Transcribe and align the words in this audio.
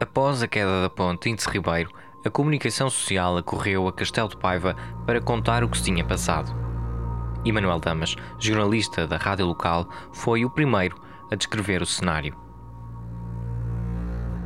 Após 0.00 0.44
a 0.44 0.46
queda 0.46 0.82
da 0.82 0.88
ponte 0.88 1.28
Índice 1.28 1.50
Ribeiro, 1.50 1.90
a 2.24 2.30
comunicação 2.30 2.88
social 2.88 3.36
acorreu 3.36 3.88
a 3.88 3.92
Castelo 3.92 4.28
de 4.28 4.36
Paiva 4.36 4.76
para 5.04 5.20
contar 5.20 5.64
o 5.64 5.68
que 5.68 5.76
se 5.76 5.84
tinha 5.84 6.04
passado. 6.04 6.54
Emanuel 7.44 7.80
Damas, 7.80 8.14
jornalista 8.38 9.08
da 9.08 9.16
rádio 9.16 9.46
local, 9.46 9.88
foi 10.12 10.44
o 10.44 10.50
primeiro 10.50 10.96
a 11.32 11.34
descrever 11.34 11.82
o 11.82 11.86
cenário. 11.86 12.36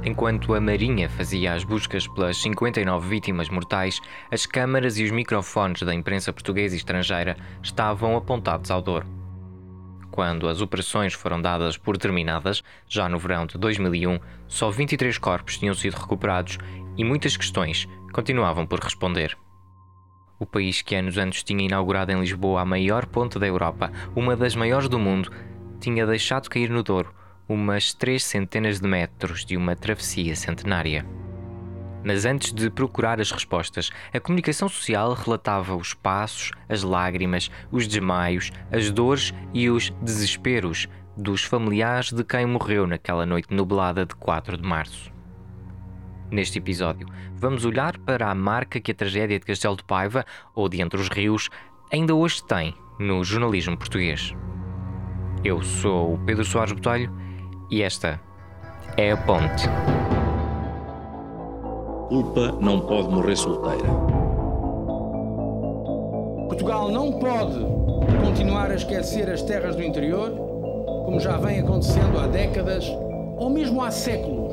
Enquanto 0.02 0.54
a 0.54 0.60
Marinha 0.60 1.10
fazia 1.10 1.52
as 1.52 1.64
buscas 1.64 2.08
pelas 2.08 2.38
59 2.38 3.06
vítimas 3.06 3.50
mortais, 3.50 4.00
as 4.30 4.46
câmaras 4.46 4.96
e 4.96 5.04
os 5.04 5.10
microfones 5.10 5.82
da 5.82 5.94
imprensa 5.94 6.32
portuguesa 6.32 6.74
e 6.74 6.78
estrangeira 6.78 7.36
estavam 7.62 8.16
apontados 8.16 8.70
ao 8.70 8.80
Douro. 8.80 9.21
Quando 10.12 10.46
as 10.46 10.60
operações 10.60 11.14
foram 11.14 11.40
dadas 11.40 11.78
por 11.78 11.96
terminadas, 11.96 12.62
já 12.86 13.08
no 13.08 13.18
verão 13.18 13.46
de 13.46 13.56
2001, 13.56 14.20
só 14.46 14.70
23 14.70 15.16
corpos 15.16 15.56
tinham 15.56 15.74
sido 15.74 15.94
recuperados 15.94 16.58
e 16.98 17.02
muitas 17.02 17.34
questões 17.34 17.88
continuavam 18.12 18.66
por 18.66 18.78
responder. 18.78 19.34
O 20.38 20.44
país 20.44 20.82
que 20.82 20.94
anos 20.94 21.16
antes 21.16 21.42
tinha 21.42 21.64
inaugurado 21.64 22.12
em 22.12 22.20
Lisboa 22.20 22.60
a 22.60 22.64
maior 22.64 23.06
ponte 23.06 23.38
da 23.38 23.46
Europa, 23.46 23.90
uma 24.14 24.36
das 24.36 24.54
maiores 24.54 24.86
do 24.86 24.98
mundo, 24.98 25.32
tinha 25.80 26.06
deixado 26.06 26.50
cair 26.50 26.68
no 26.68 26.82
Douro 26.82 27.14
umas 27.48 27.94
três 27.94 28.22
centenas 28.22 28.80
de 28.80 28.86
metros 28.86 29.46
de 29.46 29.56
uma 29.56 29.74
travessia 29.74 30.36
centenária. 30.36 31.06
Mas 32.04 32.24
antes 32.24 32.52
de 32.52 32.68
procurar 32.68 33.20
as 33.20 33.30
respostas, 33.30 33.90
a 34.12 34.18
comunicação 34.18 34.68
social 34.68 35.14
relatava 35.14 35.76
os 35.76 35.94
passos, 35.94 36.50
as 36.68 36.82
lágrimas, 36.82 37.50
os 37.70 37.86
desmaios, 37.86 38.50
as 38.70 38.90
dores 38.90 39.32
e 39.54 39.70
os 39.70 39.90
desesperos 40.02 40.88
dos 41.16 41.44
familiares 41.44 42.12
de 42.12 42.24
quem 42.24 42.46
morreu 42.46 42.86
naquela 42.86 43.26
noite 43.26 43.54
nublada 43.54 44.04
de 44.04 44.14
4 44.16 44.56
de 44.56 44.66
março. 44.66 45.12
Neste 46.30 46.58
episódio, 46.58 47.06
vamos 47.34 47.64
olhar 47.64 47.98
para 47.98 48.30
a 48.30 48.34
marca 48.34 48.80
que 48.80 48.90
a 48.90 48.94
tragédia 48.94 49.38
de 49.38 49.44
Castelo 49.44 49.76
de 49.76 49.84
Paiva, 49.84 50.24
ou 50.54 50.68
de 50.68 50.80
Entre 50.80 50.98
os 50.98 51.08
Rios, 51.08 51.50
ainda 51.92 52.14
hoje 52.14 52.42
tem 52.44 52.74
no 52.98 53.22
jornalismo 53.22 53.76
português. 53.76 54.34
Eu 55.44 55.62
sou 55.62 56.14
o 56.14 56.18
Pedro 56.18 56.44
Soares 56.44 56.72
Botelho 56.72 57.12
e 57.70 57.82
esta 57.82 58.18
é 58.96 59.12
a 59.12 59.16
Ponte 59.16 59.68
culpa 62.12 62.54
não 62.60 62.78
pode 62.78 63.08
morrer 63.08 63.34
solteira. 63.34 63.88
Portugal 66.46 66.90
não 66.90 67.12
pode 67.12 67.58
continuar 68.22 68.70
a 68.70 68.74
esquecer 68.74 69.30
as 69.30 69.40
terras 69.40 69.74
do 69.74 69.82
interior, 69.82 70.30
como 71.06 71.18
já 71.18 71.38
vem 71.38 71.60
acontecendo 71.60 72.18
há 72.20 72.26
décadas 72.26 72.86
ou 73.38 73.48
mesmo 73.48 73.82
há 73.82 73.90
séculos, 73.90 74.52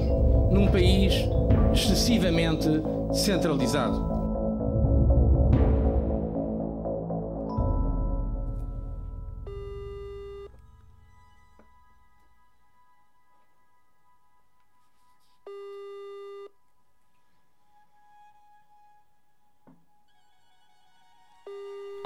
num 0.49 0.67
país 0.67 1.27
excessivamente 1.73 2.81
centralizado. 3.11 4.18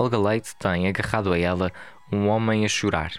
Olga 0.03 0.17
Leite 0.17 0.53
tem 0.57 0.85
agarrado 0.85 1.31
a 1.31 1.39
ela 1.39 1.71
um 2.11 2.27
homem 2.27 2.65
a 2.65 2.67
chorar. 2.67 3.13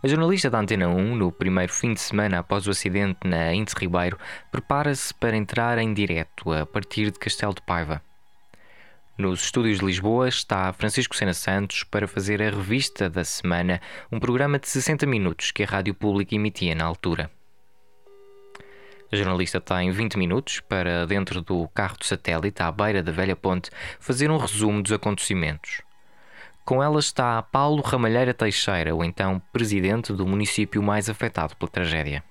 A 0.00 0.06
jornalista 0.06 0.48
da 0.48 0.60
Antena 0.60 0.86
1, 0.86 1.16
no 1.16 1.32
primeiro 1.32 1.72
fim 1.72 1.92
de 1.92 2.00
semana 2.00 2.38
após 2.38 2.68
o 2.68 2.70
acidente 2.70 3.18
na 3.24 3.52
Índice 3.52 3.74
Ribeiro, 3.76 4.16
prepara-se 4.52 5.12
para 5.12 5.36
entrar 5.36 5.76
em 5.78 5.92
direto 5.92 6.52
a 6.52 6.64
partir 6.64 7.10
de 7.10 7.18
Castelo 7.18 7.52
de 7.52 7.60
Paiva. 7.62 8.00
Nos 9.18 9.42
estúdios 9.42 9.80
de 9.80 9.86
Lisboa 9.86 10.28
está 10.28 10.72
Francisco 10.72 11.16
Sena 11.16 11.34
Santos 11.34 11.82
para 11.82 12.06
fazer 12.06 12.40
a 12.40 12.50
revista 12.50 13.10
da 13.10 13.24
semana, 13.24 13.80
um 14.12 14.20
programa 14.20 14.56
de 14.56 14.68
60 14.68 15.04
minutos 15.04 15.50
que 15.50 15.64
a 15.64 15.66
Rádio 15.66 15.94
Pública 15.94 16.36
emitia 16.36 16.76
na 16.76 16.84
altura. 16.84 17.28
A 19.10 19.16
jornalista 19.16 19.58
tem 19.58 19.90
20 19.90 20.18
minutos 20.18 20.60
para, 20.60 21.06
dentro 21.06 21.40
do 21.40 21.66
carro 21.68 21.96
de 21.98 22.06
satélite, 22.06 22.62
à 22.62 22.70
beira 22.70 23.02
da 23.02 23.10
velha 23.10 23.34
ponte, 23.34 23.70
fazer 23.98 24.30
um 24.30 24.36
resumo 24.36 24.82
dos 24.82 24.92
acontecimentos. 24.92 25.80
Com 26.62 26.82
ela 26.82 26.98
está 27.00 27.40
Paulo 27.40 27.80
Ramalheira 27.80 28.34
Teixeira, 28.34 28.94
o 28.94 29.02
então 29.02 29.40
presidente 29.50 30.12
do 30.12 30.26
município 30.26 30.82
mais 30.82 31.08
afetado 31.08 31.56
pela 31.56 31.70
tragédia. 31.70 32.22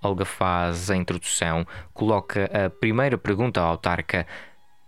Olga 0.00 0.24
faz 0.24 0.88
a 0.88 0.94
introdução, 0.94 1.66
coloca 1.92 2.44
a 2.44 2.70
primeira 2.70 3.18
pergunta 3.18 3.60
ao 3.60 3.70
autarca, 3.70 4.24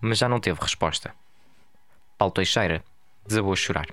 mas 0.00 0.18
já 0.18 0.28
não 0.28 0.38
teve 0.38 0.60
resposta. 0.60 1.12
Paulo 2.16 2.32
Teixeira 2.32 2.84
desabou 3.26 3.52
a 3.52 3.56
chorar. 3.56 3.88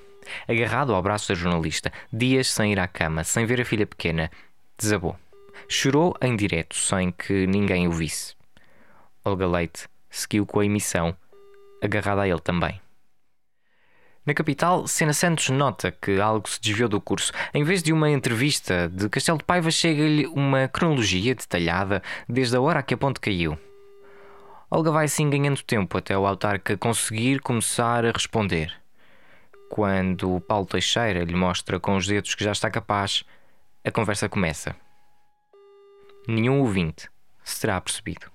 Agarrado 0.47 0.93
ao 0.93 1.01
braço 1.01 1.29
da 1.29 1.35
jornalista, 1.35 1.91
dias 2.13 2.47
sem 2.47 2.73
ir 2.73 2.79
à 2.79 2.87
cama, 2.87 3.23
sem 3.23 3.43
ver 3.47 3.59
a 3.59 3.65
filha 3.65 3.87
pequena, 3.87 4.29
desabou. 4.77 5.17
Chorou 5.67 6.15
em 6.21 6.35
direto, 6.35 6.75
sem 6.75 7.11
que 7.11 7.47
ninguém 7.47 7.87
o 7.87 7.91
visse. 7.91 8.35
Olga 9.23 9.47
Leite 9.47 9.87
seguiu 10.09 10.45
com 10.45 10.59
a 10.59 10.65
emissão, 10.65 11.15
agarrada 11.81 12.21
a 12.21 12.27
ele 12.27 12.39
também. 12.39 12.79
Na 14.25 14.33
capital, 14.33 14.85
Sena 14.87 15.13
Santos 15.13 15.49
nota 15.49 15.89
que 15.89 16.19
algo 16.19 16.49
se 16.49 16.59
desviou 16.59 16.89
do 16.89 16.99
curso. 16.99 17.31
Em 17.53 17.63
vez 17.63 17.81
de 17.81 17.93
uma 17.93 18.09
entrevista 18.09 18.89
de 18.89 19.07
Castelo 19.07 19.37
de 19.37 19.45
Paiva, 19.45 19.71
chega-lhe 19.71 20.27
uma 20.27 20.67
cronologia 20.67 21.33
detalhada 21.33 22.03
desde 22.27 22.57
a 22.57 22.61
hora 22.61 22.79
a 22.79 22.83
que 22.83 22.93
a 22.93 22.97
ponte 22.97 23.21
caiu. 23.21 23.57
Olga 24.69 24.91
vai 24.91 25.05
assim 25.05 25.29
ganhando 25.29 25.63
tempo 25.63 25.97
até 25.97 26.17
o 26.17 26.27
autarca 26.27 26.75
conseguir 26.75 27.39
começar 27.39 28.05
a 28.05 28.11
responder. 28.11 28.73
Quando 29.69 30.41
Paulo 30.41 30.65
Teixeira 30.65 31.23
lhe 31.23 31.35
mostra 31.35 31.79
com 31.79 31.95
os 31.95 32.05
dedos 32.05 32.35
que 32.35 32.43
já 32.43 32.51
está 32.51 32.69
capaz, 32.69 33.23
a 33.85 33.91
conversa 33.91 34.27
começa 34.27 34.75
nenhum 36.27 36.59
ouvinte 36.59 37.09
se 37.43 37.61
terá 37.61 37.79
percebido. 37.79 38.29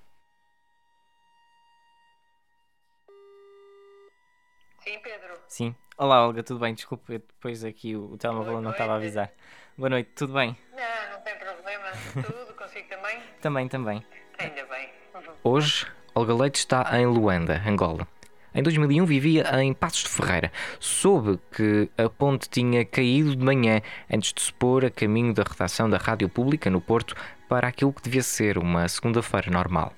Sim, 4.81 4.99
Pedro. 5.01 5.39
Sim. 5.47 5.75
Olá, 5.99 6.27
Olga, 6.27 6.43
tudo 6.43 6.59
bem? 6.59 6.75
Desculpe, 6.75 7.19
depois 7.19 7.63
aqui 7.63 7.95
o, 7.95 8.13
o 8.13 8.19
telemóvel 8.19 8.63
não 8.63 8.71
estava 8.71 8.95
a 8.95 8.97
avisar. 8.97 9.31
Boa 9.77 9.91
noite, 9.91 10.11
tudo 10.17 10.33
bem? 10.33 10.57
Não, 10.71 11.13
não 11.13 11.21
tem 11.21 11.35
problema. 11.37 11.91
Tudo, 12.15 12.55
consigo 12.55 12.89
também? 12.89 13.21
também, 13.41 13.69
também. 13.69 14.07
Ainda 14.39 14.65
bem. 14.65 14.91
Uhum. 15.15 15.35
Hoje, 15.45 15.87
Olga 16.15 16.35
Leite 16.35 16.59
está 16.59 16.99
em 16.99 17.07
Luanda, 17.07 17.63
Angola. 17.67 18.09
Em 18.55 18.63
2001 18.63 19.07
vivia 19.07 19.63
em 19.63 19.73
Passos 19.73 20.03
de 20.03 20.09
Ferreira. 20.11 20.53
Soube 20.79 21.39
que 21.57 21.89
a 21.97 22.09
ponte 22.09 22.51
tinha 22.51 22.85
caído 22.85 23.35
de 23.35 23.43
manhã 23.43 23.81
antes 24.13 24.33
de 24.33 24.43
se 24.43 24.53
pôr 24.53 24.85
a 24.85 24.91
caminho 24.91 25.33
da 25.33 25.43
redação 25.43 25.89
da 25.89 25.97
Rádio 25.97 26.29
Pública 26.29 26.69
no 26.69 26.81
Porto 26.81 27.15
para 27.53 27.69
aquilo 27.69 27.93
que 27.93 28.01
devia 28.01 28.23
ser 28.23 28.57
uma 28.57 28.89
segunda-feira 28.89 29.51
normal. 29.51 29.93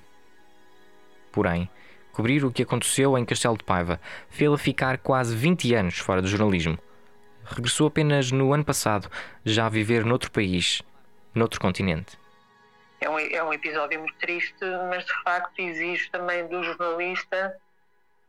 Porém, 1.30 1.70
cobrir 2.10 2.44
o 2.44 2.50
que 2.50 2.64
aconteceu 2.64 3.16
em 3.16 3.24
Castelo 3.24 3.56
de 3.56 3.62
Paiva 3.62 4.00
fê-la 4.28 4.58
ficar 4.58 4.98
quase 4.98 5.36
20 5.36 5.72
anos 5.72 5.98
fora 6.00 6.20
do 6.20 6.26
jornalismo. 6.26 6.76
Regressou 7.44 7.86
apenas 7.86 8.32
no 8.32 8.52
ano 8.52 8.64
passado, 8.64 9.08
já 9.44 9.66
a 9.66 9.68
viver 9.68 10.04
noutro 10.04 10.32
país, 10.32 10.82
noutro 11.32 11.60
continente. 11.60 12.18
É 13.00 13.08
um, 13.08 13.20
é 13.20 13.44
um 13.44 13.52
episódio 13.52 14.00
muito 14.00 14.16
triste, 14.16 14.64
mas 14.90 15.04
de 15.04 15.22
facto 15.22 15.56
exige 15.60 16.10
também 16.10 16.48
do 16.48 16.60
jornalista 16.60 17.56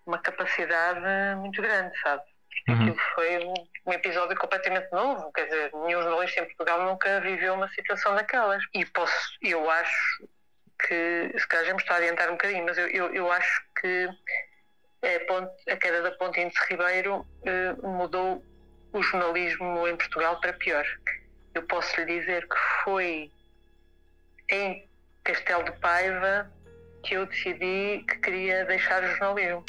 uma 0.06 0.20
capacidade 0.20 1.02
muito 1.40 1.64
grande, 1.64 2.00
sabe? 2.00 2.22
Uhum. 2.68 2.76
Aquilo 2.76 2.98
foi 3.14 3.46
um, 3.46 3.94
episódio 3.94 4.38
completamente 4.38 4.92
novo, 4.92 5.32
quer 5.34 5.46
dizer, 5.46 5.72
nenhum 5.74 6.02
jornalista 6.02 6.42
em 6.42 6.46
Portugal 6.46 6.84
nunca 6.84 7.20
viveu 7.22 7.54
uma 7.54 7.70
situação 7.70 8.16
daquelas. 8.16 8.64
E 8.74 8.86
posso, 8.86 9.38
eu 9.42 9.70
acho 9.70 10.28
que, 10.80 11.32
se 11.38 11.48
calhar 11.48 11.66
já 11.66 11.74
me 11.74 11.80
está 11.80 11.96
a 11.96 11.98
adiantar 11.98 12.30
um 12.30 12.34
bocadinho, 12.34 12.66
mas 12.66 12.78
eu, 12.78 12.88
eu, 12.88 13.14
eu 13.14 13.32
acho 13.32 13.62
que 13.80 14.10
a, 15.04 15.26
ponte, 15.28 15.70
a, 15.70 15.78
queda 15.78 16.02
da 16.02 16.12
ponte 16.12 16.42
Índice 16.42 16.60
Ribeiro 16.70 17.26
eh, 17.46 17.74
mudou 17.84 18.44
o 18.92 19.04
jornalismo 19.04 19.88
em 19.88 19.96
Portugal 19.96 20.40
para 20.42 20.54
pior. 20.54 20.86
Eu 21.54 21.64
posso 21.64 22.00
lhe 22.02 22.20
dizer 22.20 22.48
que 22.48 22.58
foi 22.84 23.32
em 24.50 24.90
Castelo 25.24 25.64
de 25.64 25.72
Paiva 25.74 26.52
que 27.04 27.16
eu 27.16 27.26
decidi 27.28 28.04
que 28.08 28.18
queria 28.18 28.66
deixar 28.66 29.04
o 29.04 29.08
jornalismo 29.08 29.64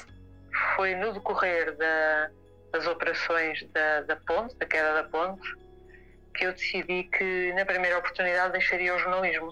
foi 0.74 0.94
no 0.94 1.12
decorrer 1.12 1.76
da, 1.76 2.30
das 2.72 2.86
operações 2.86 3.64
da, 3.72 4.02
da 4.02 4.16
ponte, 4.16 4.56
da 4.56 4.66
queda 4.66 4.94
da 4.94 5.04
ponte, 5.04 5.54
que 6.34 6.44
eu 6.46 6.52
decidi 6.52 7.04
que 7.04 7.52
na 7.54 7.64
primeira 7.64 7.98
oportunidade 7.98 8.52
deixaria 8.52 8.94
o 8.94 8.98
jornalismo. 8.98 9.50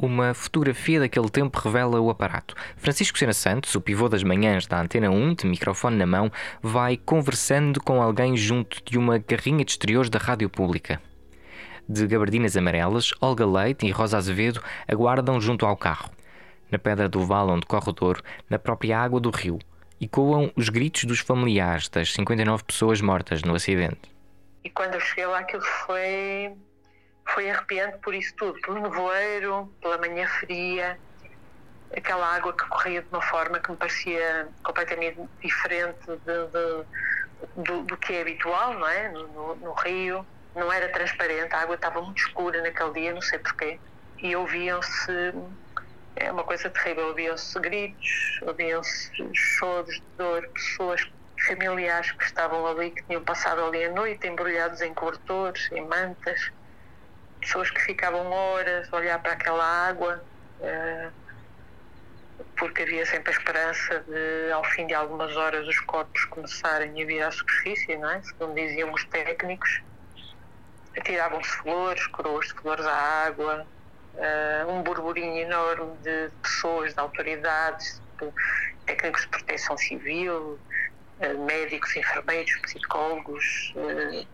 Uma 0.00 0.32
fotografia 0.32 1.00
daquele 1.00 1.28
tempo 1.28 1.58
revela 1.58 2.00
o 2.00 2.08
aparato. 2.08 2.54
Francisco 2.76 3.18
Sena 3.18 3.32
Santos, 3.32 3.74
o 3.74 3.80
pivô 3.80 4.08
das 4.08 4.22
manhãs 4.22 4.64
da 4.64 4.80
Antena 4.80 5.10
1, 5.10 5.34
de 5.34 5.46
microfone 5.46 5.96
na 5.96 6.06
mão, 6.06 6.30
vai 6.62 6.96
conversando 6.96 7.82
com 7.82 8.00
alguém 8.00 8.36
junto 8.36 8.80
de 8.84 8.96
uma 8.96 9.18
carrinha 9.18 9.64
de 9.64 9.72
exteriores 9.72 10.08
da 10.08 10.18
rádio 10.20 10.48
pública. 10.48 11.00
de 11.88 12.06
gabardinas 12.06 12.56
amarelas, 12.56 13.12
Olga 13.20 13.46
Leite 13.46 13.86
e 13.86 13.90
Rosa 13.90 14.18
Azevedo 14.18 14.62
aguardam 14.86 15.40
junto 15.40 15.66
ao 15.66 15.76
carro. 15.76 16.10
Na 16.70 16.78
pedra 16.78 17.08
do 17.08 17.24
vale 17.24 17.50
onde 17.50 17.66
corre 17.66 17.88
o 17.90 17.92
Douro, 17.92 18.22
na 18.48 18.58
própria 18.58 19.00
água 19.00 19.18
do 19.18 19.30
rio, 19.30 19.58
ecoam 20.00 20.52
os 20.56 20.68
gritos 20.68 21.04
dos 21.04 21.20
familiares 21.20 21.88
das 21.88 22.12
59 22.12 22.64
pessoas 22.64 23.00
mortas 23.00 23.42
no 23.42 23.54
acidente. 23.54 24.00
E 24.64 24.70
quando 24.70 24.94
eu 24.94 25.00
cheguei 25.00 25.26
lá, 25.26 25.40
aquilo 25.40 25.62
foi, 25.62 26.52
foi 27.34 27.50
arrepiante 27.50 27.98
por 27.98 28.14
isso 28.14 28.34
tudo, 28.36 28.60
pelo 28.60 28.80
nevoeiro, 28.80 29.72
pela 29.80 29.98
manhã 29.98 30.26
fria, 30.26 30.98
aquela 31.96 32.34
água 32.34 32.52
que 32.52 32.66
corria 32.68 33.02
de 33.02 33.08
uma 33.10 33.22
forma 33.22 33.58
que 33.58 33.70
me 33.70 33.76
parecia 33.76 34.48
completamente 34.62 35.18
diferente 35.42 35.98
de, 36.06 36.16
de, 36.16 37.64
do, 37.64 37.82
do, 37.84 37.96
que 37.96 38.12
é 38.14 38.20
habitual, 38.22 38.74
não 38.74 38.88
é? 38.88 39.08
No, 39.08 39.26
no, 39.28 39.54
no, 39.56 39.72
rio, 39.74 40.26
não 40.54 40.72
era 40.72 40.88
transparente, 40.90 41.54
a 41.54 41.62
água 41.62 41.76
estava 41.76 42.02
muito 42.02 42.18
escura 42.18 42.60
naquele 42.62 42.92
dia, 42.92 43.14
não 43.14 43.22
sei 43.22 43.38
porquê, 43.38 43.78
e 44.18 44.34
ouviam-se 44.34 45.32
é 46.20 46.30
uma 46.30 46.44
coisa 46.44 46.68
terrível. 46.70 47.08
Ouviam-se 47.08 47.58
gritos, 47.60 48.40
ouviam-se 48.42 49.10
choros 49.34 49.94
de 49.94 50.04
dor, 50.16 50.48
pessoas 50.48 51.00
familiares 51.46 52.10
que 52.12 52.24
estavam 52.24 52.66
ali, 52.66 52.90
que 52.90 53.02
tinham 53.04 53.22
passado 53.22 53.64
ali 53.64 53.84
a 53.84 53.92
noite 53.92 54.26
embrulhados 54.26 54.80
em 54.80 54.92
cobertores, 54.92 55.70
em 55.72 55.86
mantas, 55.86 56.50
pessoas 57.40 57.70
que 57.70 57.80
ficavam 57.80 58.30
horas 58.30 58.92
a 58.92 58.96
olhar 58.96 59.18
para 59.20 59.32
aquela 59.32 59.64
água, 59.64 60.22
uh, 60.60 61.12
porque 62.56 62.82
havia 62.82 63.06
sempre 63.06 63.32
a 63.32 63.36
esperança 63.36 64.00
de, 64.00 64.52
ao 64.52 64.64
fim 64.64 64.86
de 64.86 64.94
algumas 64.94 65.36
horas, 65.36 65.66
os 65.66 65.78
corpos 65.80 66.24
começarem 66.26 66.90
a 66.90 67.06
vir 67.06 67.22
à 67.22 67.30
superfície, 67.30 67.96
não 67.96 68.10
é? 68.10 68.20
Segundo 68.22 68.54
diziam 68.54 68.92
os 68.92 69.04
técnicos, 69.04 69.82
atiravam-se 70.98 71.50
flores, 71.58 72.04
coroas 72.08 72.48
de 72.48 72.54
flores 72.54 72.84
à 72.84 73.26
água, 73.26 73.66
uh, 74.14 74.70
um 74.70 74.82
burburinho 74.82 75.38
enorme 75.38 75.96
de 76.02 76.30
pessoas, 76.42 76.94
de 76.94 77.00
autoridades, 77.00 78.00
de 78.20 78.32
técnicos 78.86 79.22
de 79.22 79.28
proteção 79.28 79.76
civil, 79.76 80.58
uh, 81.20 81.44
médicos, 81.44 81.94
enfermeiros, 81.96 82.56
psicólogos, 82.62 83.74
uh, 83.76 84.26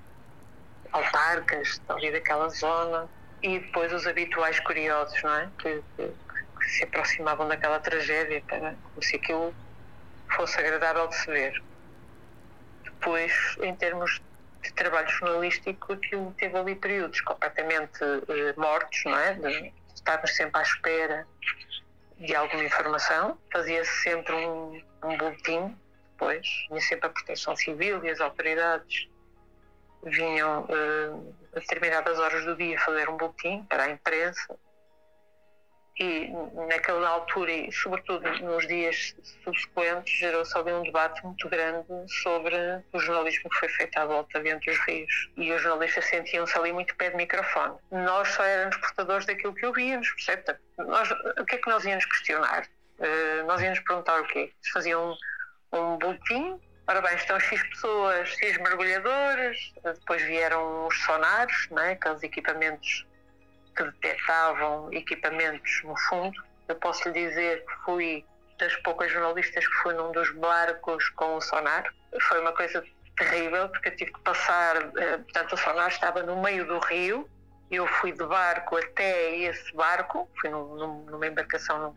autarcas 0.93 1.81
ali 1.89 2.13
daquela 2.13 2.49
zona 2.49 3.09
e 3.43 3.59
depois 3.59 3.93
os 3.93 4.07
habituais 4.07 4.59
curiosos, 4.61 5.21
não 5.23 5.35
é? 5.35 5.51
Que, 5.59 5.83
que, 5.97 6.09
que 6.09 6.71
se 6.71 6.85
aproximavam 6.85 7.49
daquela 7.49 7.79
tragédia 7.81 8.43
para 8.49 8.75
como 8.83 9.03
se 9.03 9.17
aquilo 9.17 9.55
fosse 10.35 10.59
agradável 10.59 11.07
de 11.09 11.17
se 11.17 11.27
ver. 11.27 11.63
Depois, 12.85 13.33
em 13.61 13.75
termos 13.75 14.23
de 14.65 14.73
trabalho 14.75 15.09
jornalístico, 15.09 15.93
aquilo 15.93 16.35
teve 16.39 16.57
ali 16.57 16.75
períodos 16.75 17.21
completamente 17.21 18.03
eh, 18.03 18.55
mortos, 18.57 19.03
não 19.05 19.19
é? 19.19 19.35
De 19.35 19.73
estarmos 19.95 20.35
sempre 20.35 20.61
à 20.61 20.63
espera 20.63 21.27
de 22.19 22.35
alguma 22.35 22.65
informação. 22.65 23.39
Fazia-se 23.53 24.03
sempre 24.03 24.35
um, 24.35 24.83
um 25.05 25.17
boletim, 25.19 25.77
depois, 26.13 26.47
tinha 26.69 26.81
sempre 26.81 27.07
a 27.07 27.11
proteção 27.11 27.55
civil 27.57 28.05
e 28.05 28.11
as 28.11 28.21
autoridades 28.21 29.09
vinham 30.03 30.67
eh, 30.69 31.57
a 31.57 31.61
determinadas 31.61 32.19
horas 32.19 32.45
do 32.45 32.57
dia 32.57 32.79
fazer 32.81 33.09
um 33.09 33.17
boletim 33.17 33.63
para 33.65 33.85
a 33.85 33.91
imprensa 33.91 34.57
e 35.99 36.29
naquela 36.69 37.09
altura 37.09 37.53
e 37.53 37.73
sobretudo 37.73 38.29
nos 38.41 38.67
dias 38.67 39.15
subsequentes 39.45 40.19
gerou-se 40.19 40.57
ali 40.59 40.73
um 40.73 40.83
debate 40.83 41.25
muito 41.25 41.49
grande 41.49 41.87
sobre 42.23 42.57
o 42.93 42.99
jornalismo 42.99 43.49
que 43.51 43.59
foi 43.59 43.69
feito 43.69 43.97
à 43.99 44.05
volta 44.05 44.41
dentro 44.41 44.73
dos 44.73 44.81
rios 44.87 45.31
e 45.37 45.53
os 45.53 45.63
jornalistas 45.63 46.05
sentiam-se 46.07 46.57
ali 46.59 46.73
muito 46.73 46.97
pé 46.97 47.11
de 47.11 47.17
microfone. 47.17 47.77
Nós 47.93 48.29
só 48.29 48.43
éramos 48.43 48.77
portadores 48.79 49.27
daquilo 49.27 49.55
que 49.55 49.67
ouvíamos, 49.67 50.11
percebe? 50.11 50.59
Nós, 50.79 51.11
o 51.11 51.45
que 51.45 51.55
é 51.55 51.59
que 51.59 51.71
nós 51.71 51.85
íamos 51.85 52.05
questionar? 52.07 52.67
Uh, 52.99 53.47
nós 53.47 53.61
íamos 53.63 53.79
perguntar 53.81 54.21
o 54.21 54.27
quê? 54.27 54.39
Eles 54.39 54.69
faziam 54.73 55.17
um, 55.73 55.79
um 55.79 55.99
boletim 55.99 56.61
Ora 56.87 57.01
bem, 57.01 57.15
estão 57.15 57.41
X 57.41 57.63
pessoas, 57.71 58.29
X 58.29 58.59
mergulhadores, 58.59 59.73
depois 59.83 60.23
vieram 60.23 60.87
os 60.87 60.95
sonares, 61.03 61.67
né, 61.71 61.93
aqueles 61.93 62.23
equipamentos 62.23 63.07
que 63.77 63.85
detectavam 63.85 64.93
equipamentos 64.93 65.83
no 65.85 65.97
fundo. 66.09 66.43
Eu 66.69 66.77
posso 66.77 67.09
lhe 67.09 67.29
dizer 67.29 67.65
que 67.65 67.85
fui 67.85 68.25
das 68.59 68.75
poucas 68.77 69.11
jornalistas 69.13 69.67
que 69.67 69.75
fui 69.83 69.95
num 69.95 70.13
dos 70.13 70.31
barcos 70.35 71.09
com 71.11 71.37
o 71.37 71.41
sonar. 71.41 71.85
Foi 72.29 72.41
uma 72.41 72.53
coisa 72.53 72.85
terrível, 73.17 73.69
porque 73.69 73.89
eu 73.89 73.97
tive 73.97 74.13
que 74.13 74.21
passar, 74.21 74.77
eh, 74.77 75.19
portanto, 75.19 75.53
o 75.53 75.57
sonar 75.57 75.89
estava 75.89 76.23
no 76.23 76.41
meio 76.43 76.67
do 76.67 76.79
rio, 76.79 77.29
eu 77.71 77.87
fui 77.87 78.13
de 78.13 78.25
barco 78.25 78.77
até 78.77 79.37
esse 79.37 79.75
barco, 79.75 80.29
fui 80.41 80.51
num, 80.51 81.05
numa 81.05 81.27
embarcação, 81.27 81.97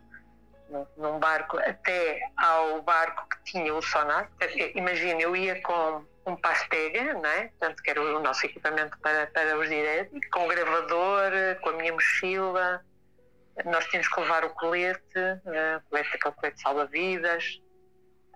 num, 0.96 1.18
barco, 1.18 1.58
até 1.58 2.20
ao 2.36 2.82
barco 2.82 3.28
que 3.28 3.52
tinha 3.52 3.74
o 3.74 3.82
sonar. 3.82 4.30
Imagina, 4.74 5.20
eu 5.22 5.34
ia 5.34 5.60
com 5.62 6.04
um 6.26 6.36
pastega, 6.36 7.14
não 7.14 7.26
é? 7.26 7.48
Portanto, 7.48 7.82
que 7.82 7.90
era 7.90 8.00
o 8.00 8.20
nosso 8.20 8.44
equipamento 8.44 8.98
para, 8.98 9.26
para 9.28 9.58
os 9.58 9.68
diretos, 9.68 10.20
com 10.30 10.44
o 10.44 10.48
gravador, 10.48 11.32
com 11.62 11.70
a 11.70 11.72
minha 11.72 11.92
mochila. 11.92 12.84
Nós 13.64 13.84
tínhamos 13.86 14.08
que 14.08 14.20
levar 14.20 14.44
o 14.44 14.50
colete, 14.50 15.18
uh, 15.18 15.82
colete, 15.88 16.16
aquele 16.16 16.34
colete 16.34 16.60
salva-vidas. 16.60 17.60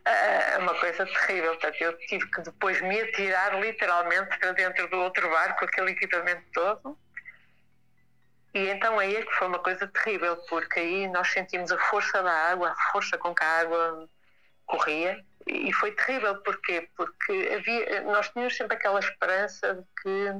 É 0.04 0.58
uma 0.58 0.74
coisa 0.74 1.06
terrível. 1.06 1.52
Portanto, 1.52 1.80
eu 1.80 1.96
tive 1.98 2.28
que 2.28 2.40
depois 2.40 2.80
me 2.80 3.00
atirar 3.00 3.60
literalmente 3.60 4.36
para 4.38 4.52
dentro 4.52 4.88
do 4.88 4.96
outro 4.96 5.30
barco, 5.30 5.64
aquele 5.64 5.92
equipamento 5.92 6.42
todo. 6.52 6.98
E 8.54 8.68
então 8.68 8.98
aí 8.98 9.16
é 9.16 9.22
que 9.24 9.32
foi 9.32 9.48
uma 9.48 9.58
coisa 9.58 9.86
terrível, 9.86 10.36
porque 10.48 10.80
aí 10.80 11.08
nós 11.08 11.28
sentimos 11.28 11.72
a 11.72 11.78
força 11.78 12.22
da 12.22 12.32
água, 12.32 12.70
a 12.70 12.92
força 12.92 13.16
com 13.16 13.34
que 13.34 13.42
a 13.42 13.60
água 13.60 14.08
corria 14.66 15.24
e 15.46 15.72
foi 15.72 15.92
terrível, 15.92 16.36
porquê? 16.42 16.88
Porque 16.96 17.50
havia, 17.54 18.02
nós 18.02 18.28
tínhamos 18.28 18.56
sempre 18.56 18.76
aquela 18.76 19.00
esperança 19.00 19.74
de 19.74 19.84
que 20.02 20.30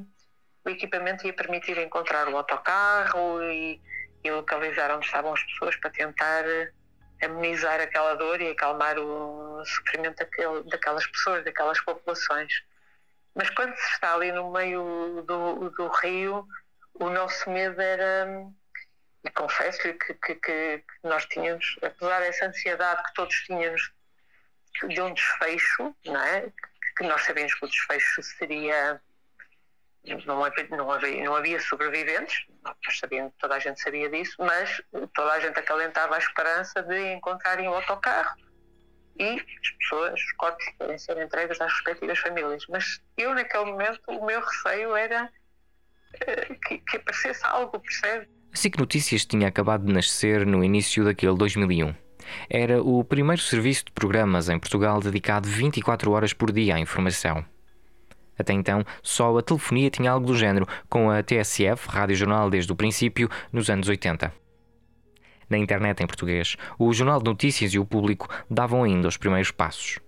o 0.65 0.71
equipamento 0.71 1.27
ia 1.27 1.33
permitir 1.33 1.77
encontrar 1.79 2.29
o 2.29 2.37
autocarro 2.37 3.43
e, 3.43 3.81
e 4.23 4.31
localizar 4.31 4.95
onde 4.95 5.07
estavam 5.07 5.33
as 5.33 5.43
pessoas 5.43 5.75
para 5.77 5.91
tentar 5.91 6.45
amenizar 7.23 7.81
aquela 7.81 8.15
dor 8.15 8.41
e 8.41 8.51
acalmar 8.51 8.99
o 8.99 9.65
sofrimento 9.65 10.25
daquelas 10.67 11.07
pessoas, 11.07 11.45
daquelas 11.45 11.81
populações. 11.81 12.63
Mas 13.35 13.49
quando 13.51 13.75
se 13.75 13.93
está 13.93 14.15
ali 14.15 14.31
no 14.31 14.51
meio 14.53 15.25
do, 15.27 15.71
do 15.71 15.89
rio, 15.89 16.47
o 16.95 17.11
nosso 17.11 17.51
medo 17.51 17.81
era, 17.81 18.27
e 19.25 19.31
confesso-lhe 19.31 19.95
que, 19.95 20.15
que, 20.15 20.35
que, 20.37 20.85
nós 21.03 21.25
tínhamos, 21.27 21.77
apesar 21.83 22.21
dessa 22.21 22.47
ansiedade 22.47 23.03
que 23.05 23.15
todos 23.15 23.35
tínhamos 23.47 23.93
de 24.89 25.01
um 25.01 25.13
desfecho, 25.13 25.95
não 26.05 26.21
é? 26.21 26.53
que 26.97 27.05
nós 27.05 27.23
sabemos 27.23 27.55
que 27.55 27.65
o 27.65 27.69
desfecho 27.69 28.23
seria. 28.23 29.01
Não 30.27 30.45
havia, 30.45 30.67
não 30.69 30.91
havia, 30.91 31.25
não 31.25 31.37
havia 31.37 31.61
sobreviventes, 31.61 32.45
nós 32.65 32.99
sabíamos, 32.99 33.33
toda 33.39 33.55
a 33.55 33.59
gente 33.61 33.81
sabia 33.81 34.11
disso, 34.11 34.35
mas 34.41 34.83
toda 35.15 35.33
a 35.33 35.39
gente 35.39 35.57
acalentava 35.61 36.17
a 36.17 36.19
esperança 36.19 36.83
de 36.83 37.13
encontrarem 37.13 37.69
o 37.69 37.75
autocarro 37.75 38.37
e 39.17 39.39
as 39.39 39.71
pessoas, 39.79 40.21
os 40.21 40.33
corpos, 40.33 40.65
podem 40.77 40.99
ser 40.99 41.17
entregues 41.19 41.61
às 41.61 41.73
respectivas 41.73 42.19
famílias. 42.19 42.67
Mas 42.69 43.01
eu, 43.17 43.33
naquele 43.33 43.67
momento, 43.67 44.01
o 44.09 44.27
meu 44.27 44.41
receio 44.41 44.97
era 44.97 45.31
que, 46.67 46.79
que 46.79 46.97
aparecesse 46.97 47.45
algo, 47.45 47.79
percebe? 47.79 48.29
A 48.53 48.57
SIC 48.57 48.79
Notícias 48.79 49.25
tinha 49.25 49.49
acabado 49.49 49.87
de 49.87 49.93
nascer 49.93 50.47
no 50.47 50.63
início 50.63 51.05
daquele 51.05 51.37
2001. 51.37 51.95
Era 52.49 52.83
o 52.83 53.03
primeiro 53.03 53.41
serviço 53.41 53.87
de 53.87 53.93
programas 53.93 54.49
em 54.49 54.59
Portugal 54.59 55.01
dedicado 55.01 55.49
24 55.49 56.11
horas 56.11 56.33
por 56.33 56.53
dia 56.53 56.77
à 56.77 56.81
informação. 56.81 57.45
Até 58.39 58.53
então, 58.53 58.85
só 59.03 59.37
a 59.37 59.43
telefonia 59.43 59.91
tinha 59.91 60.11
algo 60.11 60.27
do 60.27 60.37
género, 60.37 60.67
com 60.89 61.11
a 61.11 61.23
TSF, 61.23 61.89
Rádio 61.89 62.17
Jornal 62.17 62.51
desde 62.51 62.73
o 62.73 62.77
princípio, 62.77 63.29
nos 63.53 63.69
anos 63.71 63.89
80. 63.89 64.33
Na 65.49 65.59
internet 65.59 66.03
em 66.03 66.07
português, 66.07 66.57
o 66.79 66.93
Jornal 66.93 67.19
de 67.19 67.27
Notícias 67.27 67.75
e 67.75 67.79
o 67.79 67.85
Público 67.85 68.29
davam 68.51 68.85
ainda 68.85 69.09
os 69.09 69.17
primeiros 69.17 69.51
passos. 69.51 69.99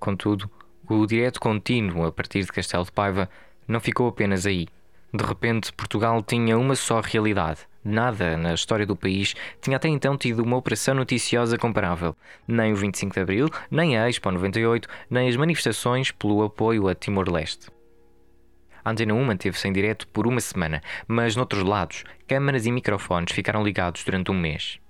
Contudo, 0.00 0.50
o 0.88 1.06
direto 1.06 1.40
contínuo 1.40 2.04
a 2.04 2.12
partir 2.12 2.44
de 2.44 2.52
Castelo 2.52 2.84
de 2.84 2.92
Paiva 2.92 3.30
não 3.66 3.80
ficou 3.80 4.08
apenas 4.08 4.46
aí. 4.46 4.66
De 5.12 5.24
repente, 5.24 5.72
Portugal 5.72 6.22
tinha 6.22 6.58
uma 6.58 6.74
só 6.74 7.00
realidade, 7.00 7.66
Nada 7.84 8.34
na 8.38 8.54
história 8.54 8.86
do 8.86 8.96
país 8.96 9.34
tinha 9.60 9.76
até 9.76 9.88
então 9.88 10.16
tido 10.16 10.42
uma 10.42 10.56
operação 10.56 10.94
noticiosa 10.94 11.58
comparável. 11.58 12.16
Nem 12.48 12.72
o 12.72 12.76
25 12.76 13.12
de 13.12 13.20
Abril, 13.20 13.50
nem 13.70 13.98
a 13.98 14.08
Expo 14.08 14.30
98, 14.30 14.88
nem 15.10 15.28
as 15.28 15.36
manifestações 15.36 16.10
pelo 16.10 16.42
apoio 16.42 16.88
a 16.88 16.94
Timor-Leste. 16.94 17.68
A 18.82 18.90
Antena 18.90 19.12
1 19.12 19.22
manteve-se 19.22 19.68
em 19.68 19.72
direto 19.72 20.08
por 20.08 20.26
uma 20.26 20.40
semana, 20.40 20.80
mas 21.06 21.36
noutros 21.36 21.62
lados, 21.62 22.04
câmaras 22.26 22.64
e 22.64 22.72
microfones 22.72 23.34
ficaram 23.34 23.62
ligados 23.62 24.02
durante 24.02 24.30
um 24.30 24.34
mês. 24.34 24.80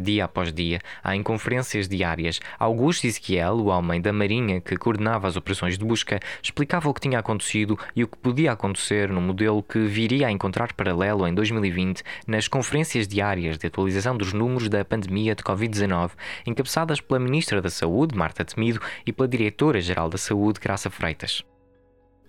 Dia 0.00 0.24
após 0.24 0.52
dia, 0.52 0.80
em 1.12 1.22
conferências 1.22 1.88
diárias. 1.88 2.40
Augusto 2.58 3.06
Ezequiel, 3.06 3.54
o 3.54 3.66
homem 3.66 4.00
da 4.00 4.12
Marinha 4.12 4.60
que 4.60 4.76
coordenava 4.76 5.28
as 5.28 5.36
operações 5.36 5.76
de 5.76 5.84
busca, 5.84 6.20
explicava 6.42 6.88
o 6.88 6.94
que 6.94 7.00
tinha 7.00 7.18
acontecido 7.18 7.78
e 7.94 8.04
o 8.04 8.08
que 8.08 8.16
podia 8.16 8.52
acontecer 8.52 9.08
no 9.08 9.20
modelo 9.20 9.62
que 9.62 9.78
viria 9.80 10.28
a 10.28 10.30
encontrar 10.30 10.72
paralelo 10.72 11.26
em 11.26 11.34
2020 11.34 12.02
nas 12.26 12.48
conferências 12.48 13.06
diárias 13.06 13.58
de 13.58 13.66
atualização 13.66 14.16
dos 14.16 14.32
números 14.32 14.68
da 14.68 14.84
pandemia 14.84 15.34
de 15.34 15.42
Covid-19, 15.42 16.12
encabeçadas 16.46 17.00
pela 17.00 17.20
Ministra 17.20 17.60
da 17.60 17.70
Saúde, 17.70 18.16
Marta 18.16 18.44
Temido, 18.44 18.80
e 19.06 19.12
pela 19.12 19.28
Diretora-Geral 19.28 20.08
da 20.08 20.18
Saúde, 20.18 20.60
Graça 20.60 20.90
Freitas. 20.90 21.44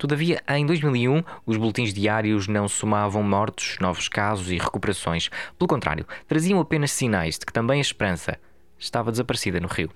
Todavia, 0.04 0.44
em 0.50 0.66
2001, 0.66 1.24
os 1.46 1.56
boletins 1.56 1.94
diários 1.94 2.46
não 2.46 2.68
somavam 2.68 3.24
mortos, 3.24 3.78
novos 3.80 4.10
casos 4.10 4.52
e 4.52 4.58
recuperações. 4.58 5.30
Pelo 5.58 5.66
contrário, 5.66 6.06
traziam 6.28 6.60
apenas 6.60 6.92
sinais 6.92 7.40
de 7.40 7.46
que 7.46 7.54
também 7.54 7.78
a 7.78 7.82
esperança 7.82 8.38
estava 8.78 9.12
desaparecida 9.12 9.62
no 9.62 9.70
Rio. 9.70 9.90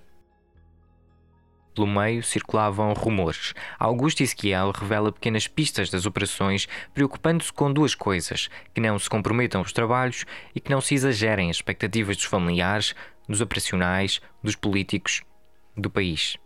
Pelo 1.75 1.87
meio 1.87 2.23
circulavam 2.23 2.93
rumores. 2.93 3.53
Augusto 3.77 4.23
Ezequiel 4.23 4.71
revela 4.71 5.11
pequenas 5.11 5.45
pistas 5.45 5.89
das 5.89 6.05
operações, 6.05 6.69
preocupando-se 6.93 7.51
com 7.51 7.73
duas 7.73 7.93
coisas: 7.93 8.49
que 8.73 8.79
não 8.79 8.97
se 8.97 9.09
comprometam 9.09 9.59
os 9.59 9.73
trabalhos 9.73 10.23
e 10.55 10.61
que 10.61 10.71
não 10.71 10.79
se 10.79 10.95
exagerem 10.95 11.49
as 11.49 11.57
expectativas 11.57 12.15
dos 12.15 12.25
familiares, 12.25 12.95
dos 13.27 13.41
operacionais, 13.41 14.21
dos 14.41 14.55
políticos, 14.55 15.21
do 15.75 15.89
país. 15.89 16.37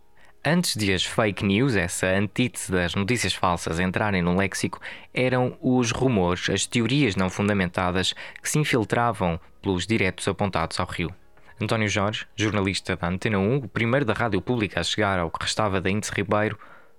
Antes 0.44 0.74
de 0.74 0.92
as 0.92 1.04
fake 1.04 1.44
news, 1.44 1.76
essa 1.76 2.08
antítese 2.08 2.72
das 2.72 2.96
notícias 2.96 3.32
falsas 3.32 3.78
entrarem 3.78 4.20
no 4.20 4.36
léxico, 4.36 4.80
eram 5.14 5.56
os 5.62 5.92
rumores, 5.92 6.50
as 6.50 6.66
teorias 6.66 7.14
não 7.14 7.30
fundamentadas 7.30 8.12
que 8.42 8.50
se 8.50 8.58
infiltravam 8.58 9.38
pelos 9.62 9.86
diretos 9.86 10.26
apontados 10.26 10.80
ao 10.80 10.86
Rio. 10.86 11.14
António 11.60 11.86
Jorge, 11.88 12.26
jornalista 12.34 12.96
da 12.96 13.06
Antena 13.06 13.38
1, 13.38 13.56
o 13.58 13.68
primeiro 13.68 14.04
da 14.04 14.14
rádio 14.14 14.42
pública 14.42 14.80
a 14.80 14.82
chegar 14.82 15.20
ao 15.20 15.30
que 15.30 15.44
restava 15.44 15.80
da 15.80 15.88
Índice 15.88 16.12
Ribeiro, 16.12 16.58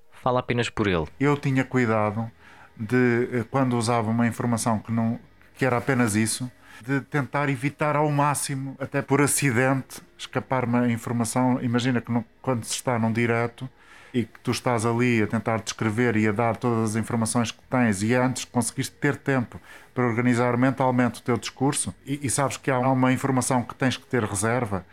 fala 0.10 0.40
apenas 0.40 0.70
por 0.70 0.88
ele. 0.88 1.08
Eu 1.20 1.36
tinha 1.36 1.66
cuidado 1.66 2.32
de, 2.78 3.28
eh, 3.30 3.46
quando 3.52 3.78
usava 3.78 4.10
uma 4.10 4.26
informação 4.26 4.80
que, 4.80 4.90
não, 4.90 5.20
que 5.58 5.66
era 5.66 5.76
apenas 5.76 6.16
isso, 6.16 6.50
de 6.82 7.02
tentar 7.02 7.50
evitar 7.50 7.98
ao 7.98 8.10
máximo, 8.10 8.78
até 8.80 9.02
por 9.02 9.20
acidente, 9.20 10.02
escapar-me 10.24 10.78
a 10.78 10.90
informação. 10.90 11.62
Imagina 11.62 12.02
que 12.02 12.12
no, 12.12 12.26
quando 12.42 12.64
se 12.64 12.74
está 12.74 12.98
num 13.00 13.12
direto 13.12 13.70
e 14.14 14.26
que 14.26 14.40
tu 14.42 14.52
estás 14.52 14.86
ali 14.86 15.24
a 15.24 15.28
tentar 15.28 15.60
descrever 15.62 16.16
e 16.16 16.28
a 16.28 16.32
dar 16.32 16.56
todas 16.56 16.92
as 16.92 16.96
informações 16.96 17.52
que 17.52 17.62
tens 17.70 18.04
e 18.04 18.14
antes 18.14 18.46
conseguiste 18.46 18.94
ter 18.96 19.16
tempo 19.16 19.60
para 19.94 20.06
organizar 20.06 20.56
mentalmente 20.56 21.20
o 21.20 21.24
teu 21.24 21.38
discurso 21.38 21.94
e, 22.06 22.20
e 22.22 22.30
sabes 22.30 22.58
que 22.58 22.70
há 22.70 22.80
uma 22.80 23.12
informação 23.12 23.64
que 23.64 23.74
tens 23.74 23.98
que 23.98 24.06
ter 24.06 24.24
reserva, 24.24 24.86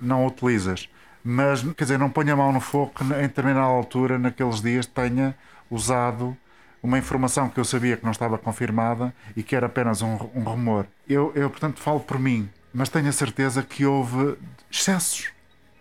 não 0.00 0.24
a 0.24 0.26
utilizas. 0.26 0.88
Mas, 1.22 1.62
quer 1.62 1.84
dizer, 1.84 1.98
não 1.98 2.10
ponha 2.10 2.32
a 2.32 2.36
mão 2.36 2.52
no 2.52 2.60
fogo 2.60 2.92
que 2.94 3.04
em 3.04 3.08
determinada 3.08 3.66
altura, 3.66 4.18
naqueles 4.18 4.60
dias, 4.60 4.86
tenha 4.86 5.34
usado 5.70 6.36
uma 6.82 6.98
informação 6.98 7.48
que 7.48 7.58
eu 7.58 7.64
sabia 7.64 7.96
que 7.96 8.04
não 8.04 8.12
estava 8.12 8.38
confirmada 8.38 9.14
e 9.36 9.42
que 9.42 9.54
era 9.54 9.66
apenas 9.66 10.00
um, 10.00 10.16
um 10.34 10.42
rumor. 10.42 10.86
Eu, 11.08 11.32
eu, 11.34 11.50
portanto, 11.50 11.80
falo 11.80 12.00
por 12.00 12.18
mim, 12.18 12.48
mas 12.72 12.88
tenho 12.88 13.08
a 13.08 13.12
certeza 13.12 13.62
que 13.62 13.84
houve 13.84 14.36
excessos. 14.70 15.30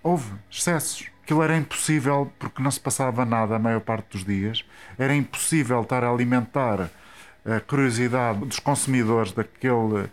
Houve 0.01 0.31
excessos. 0.49 1.07
Aquilo 1.23 1.43
era 1.43 1.57
impossível 1.57 2.31
porque 2.39 2.61
não 2.61 2.71
se 2.71 2.79
passava 2.79 3.25
nada 3.25 3.55
a 3.55 3.59
maior 3.59 3.81
parte 3.81 4.11
dos 4.11 4.23
dias. 4.23 4.65
Era 4.97 5.13
impossível 5.13 5.81
estar 5.81 6.03
a 6.03 6.09
alimentar 6.09 6.89
a 7.45 7.59
curiosidade 7.59 8.39
dos 8.39 8.59
consumidores 8.59 9.31
daquele 9.31 10.09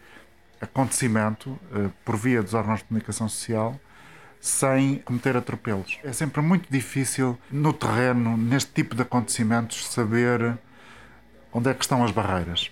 acontecimento 0.60 1.58
eh, 1.72 1.88
por 2.04 2.16
via 2.16 2.42
dos 2.42 2.54
órgãos 2.54 2.80
de 2.80 2.86
comunicação 2.86 3.28
social 3.28 3.78
sem 4.44 4.96
cometer 4.98 5.34
atropelos. 5.36 5.98
É 6.04 6.12
sempre 6.12 6.42
muito 6.42 6.70
difícil 6.70 7.38
no 7.50 7.72
terreno, 7.72 8.36
neste 8.36 8.72
tipo 8.72 8.94
de 8.94 9.00
acontecimentos, 9.00 9.86
saber 9.86 10.58
onde 11.50 11.70
é 11.70 11.74
que 11.74 11.82
estão 11.82 12.04
as 12.04 12.10
barreiras. 12.10 12.70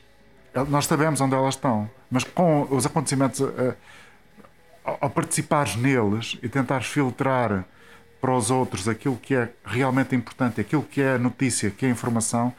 Nós 0.68 0.84
sabemos 0.84 1.22
onde 1.22 1.34
elas 1.34 1.54
estão, 1.54 1.90
mas 2.12 2.24
com 2.24 2.68
os 2.70 2.84
acontecimentos, 2.84 3.40
eh, 3.40 3.74
ao 4.84 5.08
participares 5.08 5.76
neles 5.76 6.38
e 6.42 6.48
tentares 6.48 6.86
filtrar 6.86 7.64
para 8.20 8.36
os 8.36 8.50
outros 8.50 8.86
aquilo 8.86 9.16
que 9.16 9.34
é 9.34 9.50
realmente 9.64 10.14
importante, 10.14 10.60
aquilo 10.60 10.82
que 10.82 11.00
é 11.00 11.16
notícia, 11.16 11.70
que 11.70 11.86
é 11.86 11.88
informação, 11.88 12.54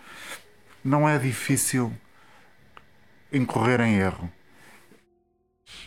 não 0.83 1.07
é 1.07 1.19
difícil 1.19 1.93
incorrer 3.31 3.79
em 3.81 3.97
erro. 3.97 4.27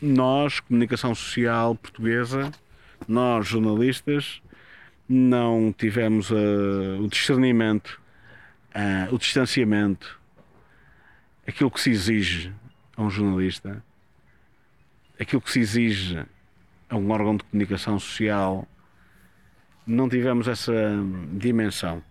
Nós, 0.01 0.61
comunicação 0.61 1.13
social 1.13 1.75
portuguesa, 1.75 2.53
nós 3.09 3.49
jornalistas, 3.49 4.41
não 5.09 5.75
tivemos 5.77 6.31
uh, 6.31 7.03
o 7.03 7.09
discernimento, 7.09 8.01
uh, 8.77 9.13
o 9.13 9.19
distanciamento, 9.19 10.21
aquilo 11.47 11.71
que 11.71 11.81
se 11.81 11.91
exige 11.91 12.55
a 12.97 13.03
um 13.03 13.11
jornalista, 13.11 13.83
aquilo 15.19 15.41
que 15.41 15.51
se 15.51 15.61
exige 15.61 16.25
a 16.89 16.97
um 16.97 17.11
órgão 17.11 17.37
de 17.37 17.45
comunicação 17.45 17.99
social, 17.99 18.67
não 19.87 20.09
tivemos 20.09 20.49
essa 20.49 20.73
dimensão. 21.33 22.03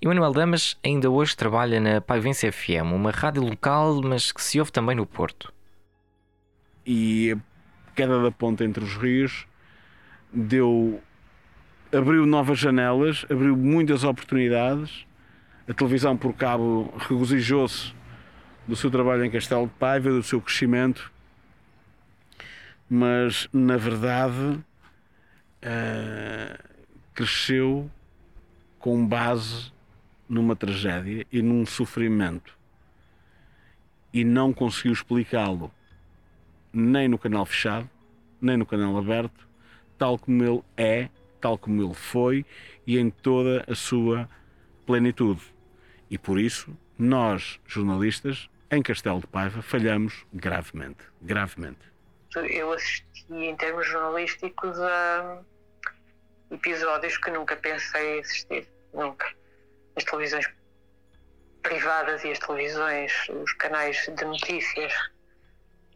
Emanuel 0.00 0.32
Damas 0.32 0.76
ainda 0.84 1.08
hoje 1.08 1.36
trabalha 1.36 1.80
na 1.80 2.00
Paivense 2.00 2.50
FM, 2.50 2.92
uma 2.92 3.10
rádio 3.10 3.42
local, 3.42 4.02
mas 4.02 4.32
que 4.32 4.42
se 4.42 4.58
ouve 4.58 4.72
também 4.72 4.96
no 4.96 5.06
Porto. 5.06 5.52
E 6.84 7.36
a 7.86 7.90
queda 7.92 8.20
da 8.20 8.30
ponta 8.30 8.64
entre 8.64 8.82
os 8.82 8.96
rios 8.96 9.46
deu 10.32 11.00
abriu 11.92 12.26
novas 12.26 12.58
janelas, 12.58 13.24
abriu 13.30 13.56
muitas 13.56 14.02
oportunidades 14.02 15.06
a 15.68 15.72
televisão 15.72 16.16
por 16.16 16.32
cabo 16.34 16.92
regozijou-se 16.98 17.94
do 18.66 18.76
seu 18.76 18.90
trabalho 18.90 19.24
em 19.24 19.30
Castelo 19.30 19.66
de 19.66 19.72
Paiva, 19.74 20.10
do 20.10 20.22
seu 20.22 20.40
crescimento, 20.40 21.12
mas 22.88 23.48
na 23.52 23.76
verdade 23.76 24.58
uh, 25.62 26.68
cresceu 27.14 27.90
com 28.78 29.06
base 29.06 29.72
numa 30.28 30.56
tragédia 30.56 31.26
e 31.30 31.42
num 31.42 31.66
sofrimento 31.66 32.56
e 34.12 34.24
não 34.24 34.52
conseguiu 34.52 34.92
explicá-lo 34.92 35.72
nem 36.72 37.08
no 37.08 37.18
canal 37.18 37.46
fechado, 37.46 37.88
nem 38.40 38.56
no 38.56 38.66
canal 38.66 38.96
aberto, 38.96 39.48
tal 39.98 40.18
como 40.18 40.42
ele 40.42 40.62
é, 40.76 41.08
tal 41.40 41.56
como 41.56 41.82
ele 41.82 41.94
foi 41.94 42.44
e 42.86 42.98
em 42.98 43.10
toda 43.10 43.64
a 43.68 43.74
sua 43.74 44.28
plenitude. 44.86 45.40
E 46.10 46.18
por 46.18 46.38
isso, 46.38 46.76
nós, 47.02 47.60
jornalistas, 47.66 48.48
em 48.70 48.82
Castelo 48.82 49.20
de 49.20 49.26
Paiva, 49.26 49.60
falhamos 49.60 50.24
gravemente. 50.32 51.04
Gravemente. 51.20 51.80
Eu 52.34 52.72
assisti, 52.72 53.04
em 53.28 53.54
termos 53.56 53.86
jornalísticos, 53.86 54.80
a 54.80 55.38
episódios 56.50 57.18
que 57.18 57.30
nunca 57.30 57.56
pensei 57.56 58.20
assistir. 58.20 58.68
Nunca. 58.94 59.26
As 59.96 60.04
televisões 60.04 60.48
privadas 61.62 62.24
e 62.24 62.30
as 62.30 62.38
televisões, 62.38 63.12
os 63.28 63.52
canais 63.54 64.10
de 64.16 64.24
notícias, 64.24 64.92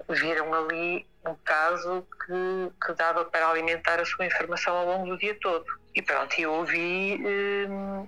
viram 0.08 0.52
ali 0.52 1.06
um 1.26 1.34
caso 1.44 2.06
que, 2.26 2.86
que 2.86 2.92
dava 2.94 3.24
para 3.24 3.48
alimentar 3.48 4.00
a 4.00 4.04
sua 4.04 4.26
informação 4.26 4.76
ao 4.76 4.86
longo 4.86 5.06
do 5.06 5.18
dia 5.18 5.36
todo. 5.40 5.64
E 5.94 6.02
pronto, 6.02 6.38
eu 6.38 6.52
ouvi, 6.52 7.20
hum, 7.24 8.06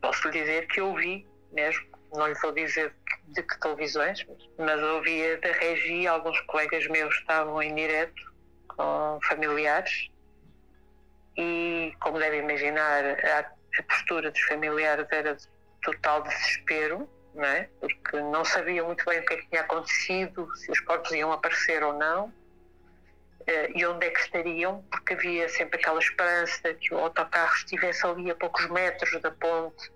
posso 0.00 0.28
lhe 0.28 0.40
dizer 0.40 0.66
que 0.68 0.80
ouvi 0.80 1.26
mesmo, 1.52 1.93
não 2.14 2.28
lhe 2.28 2.34
vou 2.34 2.52
dizer 2.52 2.94
de 3.28 3.42
que 3.42 3.60
televisões, 3.60 4.24
mas 4.58 4.82
ouvia 4.82 5.38
da 5.38 5.52
Regi, 5.52 6.06
alguns 6.06 6.40
colegas 6.42 6.86
meus 6.88 7.14
estavam 7.14 7.62
em 7.62 7.74
direto 7.74 8.32
com 8.68 9.18
familiares 9.28 10.10
e, 11.36 11.92
como 12.00 12.18
deve 12.18 12.38
imaginar, 12.38 13.04
a, 13.04 13.38
a 13.40 13.82
postura 13.84 14.30
dos 14.30 14.40
familiares 14.42 15.06
era 15.10 15.34
de 15.34 15.46
total 15.82 16.22
desespero, 16.22 17.08
não 17.34 17.44
é? 17.44 17.68
porque 17.80 18.20
não 18.20 18.44
sabiam 18.44 18.86
muito 18.86 19.04
bem 19.04 19.20
o 19.20 19.26
que, 19.26 19.34
é 19.34 19.36
que 19.38 19.48
tinha 19.48 19.62
acontecido, 19.62 20.48
se 20.56 20.70
os 20.70 20.80
corpos 20.80 21.10
iam 21.12 21.32
aparecer 21.32 21.82
ou 21.82 21.92
não 21.94 22.32
eh, 23.46 23.72
e 23.74 23.84
onde 23.84 24.06
é 24.06 24.10
que 24.10 24.20
estariam, 24.20 24.82
porque 24.90 25.14
havia 25.14 25.48
sempre 25.48 25.80
aquela 25.80 25.98
esperança 25.98 26.72
que 26.74 26.94
o 26.94 26.98
autocarro 26.98 27.54
estivesse 27.56 28.06
ali 28.06 28.30
a 28.30 28.34
poucos 28.36 28.68
metros 28.70 29.20
da 29.20 29.30
ponte 29.32 29.92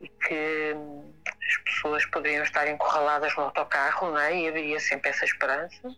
e 0.00 0.08
que 0.08 0.74
hum, 0.76 1.12
as 1.26 1.56
pessoas 1.64 2.06
poderiam 2.06 2.42
estar 2.42 2.68
encurraladas 2.68 3.34
no 3.36 3.44
autocarro, 3.44 4.10
não 4.10 4.18
é? 4.18 4.36
E 4.36 4.48
haveria 4.48 4.80
sempre 4.80 5.10
essa 5.10 5.24
esperança. 5.24 5.94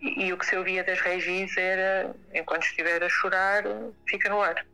E, 0.00 0.26
e, 0.26 0.32
o 0.32 0.38
que 0.38 0.46
se 0.46 0.56
ouvia 0.56 0.82
das 0.82 1.00
regis 1.00 1.56
era, 1.56 2.14
enquanto 2.34 2.64
estiver 2.64 3.02
a 3.02 3.08
chorar, 3.08 3.64
fica 4.08 4.28
no 4.28 4.40
ar. 4.40 4.64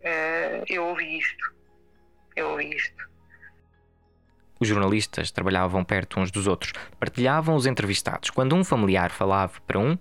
Uh, 0.00 0.64
eu 0.68 0.84
ouvi 0.86 1.18
isto. 1.18 1.54
Eu 2.36 2.50
ouvi 2.50 2.74
isto. 2.74 3.08
Os 4.60 4.68
jornalistas 4.68 5.30
trabalhavam 5.30 5.84
perto 5.84 6.20
uns 6.20 6.30
dos 6.30 6.46
outros, 6.46 6.72
partilhavam 6.98 7.54
os 7.54 7.66
entrevistados. 7.66 8.30
Quando 8.30 8.54
um 8.54 8.62
familiar 8.62 9.10
falava 9.10 9.60
para 9.66 9.78
um, 9.78 9.96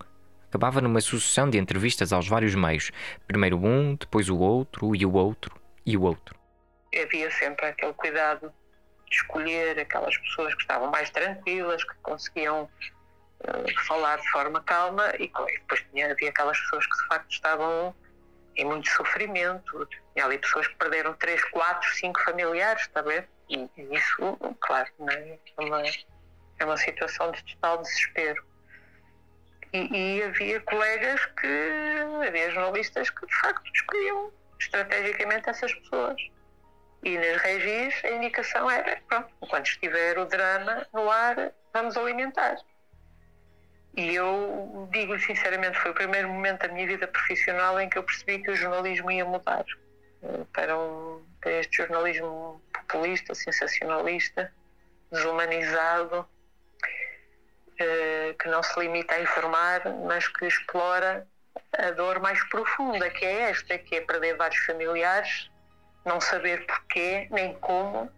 acabava 0.47 0.79
numa 0.81 1.01
sucessão 1.01 1.49
de 1.49 1.57
entrevistas 1.57 2.13
aos 2.13 2.27
vários 2.27 2.53
meios. 2.53 2.91
Primeiro 3.27 3.57
um, 3.57 3.95
depois 3.95 4.29
o 4.29 4.37
outro, 4.37 4.95
e 4.95 5.05
o 5.05 5.13
outro, 5.13 5.55
e 5.85 5.97
o 5.97 6.03
outro. 6.03 6.42
Havia 7.01 7.31
sempre 7.31 7.65
aquele 7.67 7.93
cuidado 7.93 8.53
de 9.09 9.15
escolher 9.15 9.79
aquelas 9.79 10.17
pessoas 10.17 10.53
que 10.55 10.61
estavam 10.61 10.89
mais 10.91 11.09
tranquilas, 11.09 11.83
que 11.83 11.95
conseguiam 12.01 12.63
uh, 12.63 13.85
falar 13.87 14.19
de 14.19 14.29
forma 14.29 14.61
calma, 14.63 15.11
e, 15.19 15.25
e 15.25 15.59
depois 15.59 15.85
tinha, 15.91 16.11
havia 16.11 16.29
aquelas 16.29 16.59
pessoas 16.59 16.85
que 16.85 16.97
de 16.97 17.07
facto 17.07 17.31
estavam 17.31 17.95
em 18.55 18.65
muito 18.65 18.89
sofrimento. 18.89 19.87
Tinha 20.13 20.25
ali 20.25 20.37
pessoas 20.37 20.67
que 20.67 20.75
perderam 20.75 21.13
3, 21.13 21.43
4, 21.45 21.93
5 21.95 22.23
familiares, 22.23 22.81
está? 22.83 23.03
E, 23.49 23.69
e 23.77 23.95
isso, 23.95 24.37
claro, 24.61 24.89
é? 25.09 25.39
é? 25.57 25.61
uma, 25.61 25.81
é 26.59 26.65
uma 26.65 26.77
situação 26.77 27.31
de 27.31 27.43
total 27.55 27.81
desespero. 27.81 28.43
E, 29.73 30.17
e, 30.17 30.23
havia 30.23 30.61
colegas 30.61 31.25
que, 31.39 32.27
havia 32.27 32.51
jornalistas 32.51 33.09
que 33.09 33.25
de 33.25 33.35
facto 33.39 33.63
escolhiam 33.73 34.31
estrategicamente 34.59 35.49
essas 35.49 35.73
pessoas. 35.73 36.21
E 37.03 37.17
nas 37.17 37.41
regis 37.41 38.03
a 38.05 38.11
indicação 38.11 38.69
era, 38.71 39.01
pronto, 39.07 39.29
enquanto 39.41 39.67
estiver 39.67 40.17
o 40.17 40.25
drama 40.25 40.87
no 40.93 41.09
ar, 41.09 41.51
vamos 41.73 41.97
alimentar. 41.97 42.57
E 43.95 44.15
eu 44.15 44.87
digo-lhe 44.91 45.19
sinceramente, 45.19 45.77
foi 45.79 45.91
o 45.91 45.93
primeiro 45.93 46.29
momento 46.29 46.61
da 46.61 46.67
minha 46.69 46.87
vida 46.87 47.07
profissional 47.07 47.79
em 47.79 47.89
que 47.89 47.97
eu 47.97 48.03
percebi 48.03 48.39
que 48.39 48.51
o 48.51 48.55
jornalismo 48.55 49.11
ia 49.11 49.25
mudar 49.25 49.65
eh, 50.23 50.45
para, 50.51 50.77
um, 50.77 51.23
para 51.41 51.51
este 51.51 51.77
jornalismo 51.77 52.61
populista, 52.73 53.35
sensacionalista, 53.35 54.51
desumanizado, 55.11 56.27
eh, 57.79 58.35
que 58.39 58.47
não 58.47 58.63
se 58.63 58.79
limita 58.79 59.13
a 59.13 59.21
informar, 59.21 59.81
mas 60.05 60.27
que 60.27 60.47
explora 60.47 61.27
a 61.77 61.91
dor 61.91 62.19
mais 62.19 62.41
profunda, 62.49 63.09
que 63.11 63.25
é 63.25 63.49
esta, 63.51 63.77
que 63.77 63.95
é 63.95 64.01
perder 64.01 64.35
vários 64.37 64.63
familiares, 64.65 65.51
não 66.05 66.19
saber 66.19 66.65
porquê, 66.65 67.27
nem 67.31 67.53
como, 67.55 68.09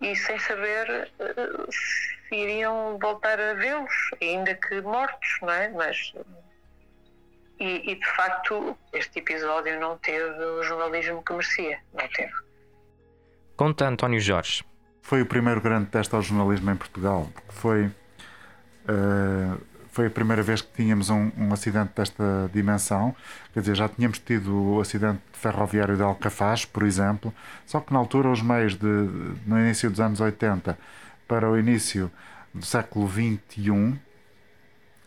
e 0.00 0.14
sem 0.16 0.38
saber 0.38 1.10
uh, 1.18 1.72
se 1.72 2.34
iriam 2.34 2.98
voltar 2.98 3.40
a 3.40 3.54
vê-los, 3.54 3.92
ainda 4.20 4.54
que 4.54 4.80
mortos, 4.80 5.38
não 5.40 5.50
é? 5.50 5.68
Mas 5.68 6.12
e, 7.60 7.92
e, 7.92 7.94
de 7.94 8.06
facto 8.16 8.76
este 8.92 9.20
episódio 9.20 9.78
não 9.78 9.96
teve 9.98 10.42
o 10.44 10.62
jornalismo 10.62 11.22
que 11.22 11.32
merecia, 11.32 11.78
não 11.92 12.08
teve. 12.08 12.32
Conta 13.56 13.86
António 13.86 14.20
Jorge. 14.20 14.64
Foi 15.00 15.22
o 15.22 15.26
primeiro 15.26 15.60
grande 15.60 15.90
teste 15.90 16.14
ao 16.14 16.22
jornalismo 16.22 16.70
em 16.70 16.76
Portugal, 16.76 17.28
porque 17.32 17.52
foi 17.52 17.86
uh, 17.86 19.60
foi 19.94 20.08
a 20.08 20.10
primeira 20.10 20.42
vez 20.42 20.60
que 20.60 20.72
tínhamos 20.74 21.08
um, 21.08 21.30
um, 21.38 21.52
acidente 21.52 21.92
desta 21.94 22.50
dimensão. 22.52 23.14
Quer 23.52 23.60
dizer, 23.60 23.76
já 23.76 23.88
tínhamos 23.88 24.18
tido 24.18 24.52
o 24.52 24.80
acidente 24.80 25.20
ferroviário 25.32 25.96
de 25.96 26.02
Alcafaz, 26.02 26.64
por 26.64 26.82
exemplo, 26.82 27.32
só 27.64 27.78
que 27.78 27.92
na 27.92 28.00
altura 28.00 28.28
os 28.28 28.42
meios 28.42 28.74
de, 28.74 28.86
no 29.46 29.56
início 29.56 29.88
dos 29.88 30.00
anos 30.00 30.20
80 30.20 30.76
para 31.28 31.48
o 31.48 31.56
início 31.56 32.10
do 32.52 32.66
século 32.66 33.08
XXI 33.08 33.96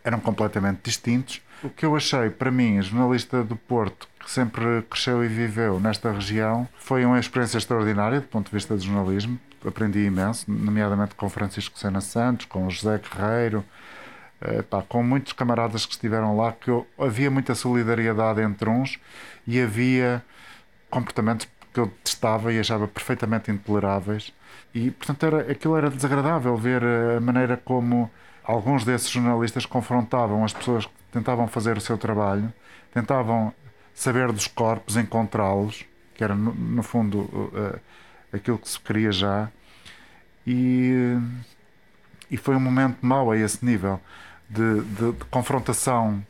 eram 0.06 0.22
completamente 0.22 0.80
distintos. 0.84 1.42
O 1.62 1.70
que 1.70 1.86
eu 1.86 1.94
achei, 1.94 2.30
para 2.30 2.50
mim, 2.50 2.82
jornalista 2.82 3.44
do 3.44 3.58
Porto, 3.58 4.08
que 4.22 4.32
sempre 4.32 4.84
cresceu 4.90 5.22
e 5.22 5.28
viveu 5.28 5.82
nesta 5.82 6.14
região, 6.14 6.66
foi 6.80 7.04
uma 7.04 7.20
experiência 7.20 7.58
extraordinária 7.58 8.22
do 8.22 8.28
ponto 8.28 8.46
de 8.46 8.54
vista 8.54 8.74
do 8.74 8.82
jornalismo. 8.82 9.38
Aprendi 9.66 10.00
imenso, 10.00 10.50
nomeadamente 10.50 11.14
com 11.16 11.28
Francisco 11.28 11.78
Sena 11.78 12.00
Santos, 12.00 12.46
com 12.46 12.70
José 12.70 13.00
Guerreiro, 13.00 13.66
eh, 14.42 14.62
pá, 14.62 14.84
com 14.84 15.02
muitos 15.04 15.34
camaradas 15.34 15.86
que 15.86 15.94
estiveram 15.94 16.36
lá, 16.38 16.52
que 16.52 16.70
eu, 16.70 16.88
havia 16.98 17.32
muita 17.32 17.56
solidariedade 17.56 18.42
entre 18.42 18.70
uns 18.70 19.00
e 19.46 19.60
havia 19.60 20.24
comportamentos 20.90 21.48
que 21.74 21.80
eu 21.80 21.88
testava 22.04 22.54
e 22.54 22.60
achava 22.60 22.88
perfeitamente 22.88 23.52
intoleráveis. 23.52 24.34
E, 24.74 24.92
portanto, 24.92 25.26
era, 25.26 25.52
aquilo 25.52 25.76
era 25.76 25.90
desagradável 25.90 26.56
ver 26.58 26.84
a 26.84 27.20
maneira 27.20 27.58
como 27.58 28.12
alguns 28.44 28.86
desses 28.86 29.10
jornalistas 29.10 29.66
confrontavam 29.66 30.44
as 30.46 30.54
pessoas 30.54 30.86
que 30.86 30.92
tentavam 31.12 31.48
fazer 31.48 31.78
o 31.78 31.82
seu 31.82 31.98
trabalho, 31.98 32.54
tentavam 32.94 33.54
saber 33.94 34.32
dos 34.32 34.48
corpos, 34.48 34.96
encontrá-los, 34.96 35.84
que 36.14 36.24
era, 36.24 36.36
no, 36.36 36.54
no 36.54 36.84
fundo, 36.84 37.20
uh, 37.20 37.80
aquilo 38.32 38.58
que 38.58 38.70
se 38.70 38.80
queria 38.80 39.12
já. 39.12 39.50
E, 40.46 41.18
e 42.32 42.38
foi 42.38 42.56
um 42.56 42.60
momento 42.60 42.98
mau 43.02 43.32
a 43.32 43.38
esse 43.38 43.66
nível 43.66 44.00
de, 44.50 44.82
de, 44.82 45.12
de, 45.12 45.26
confrontação 45.26 46.26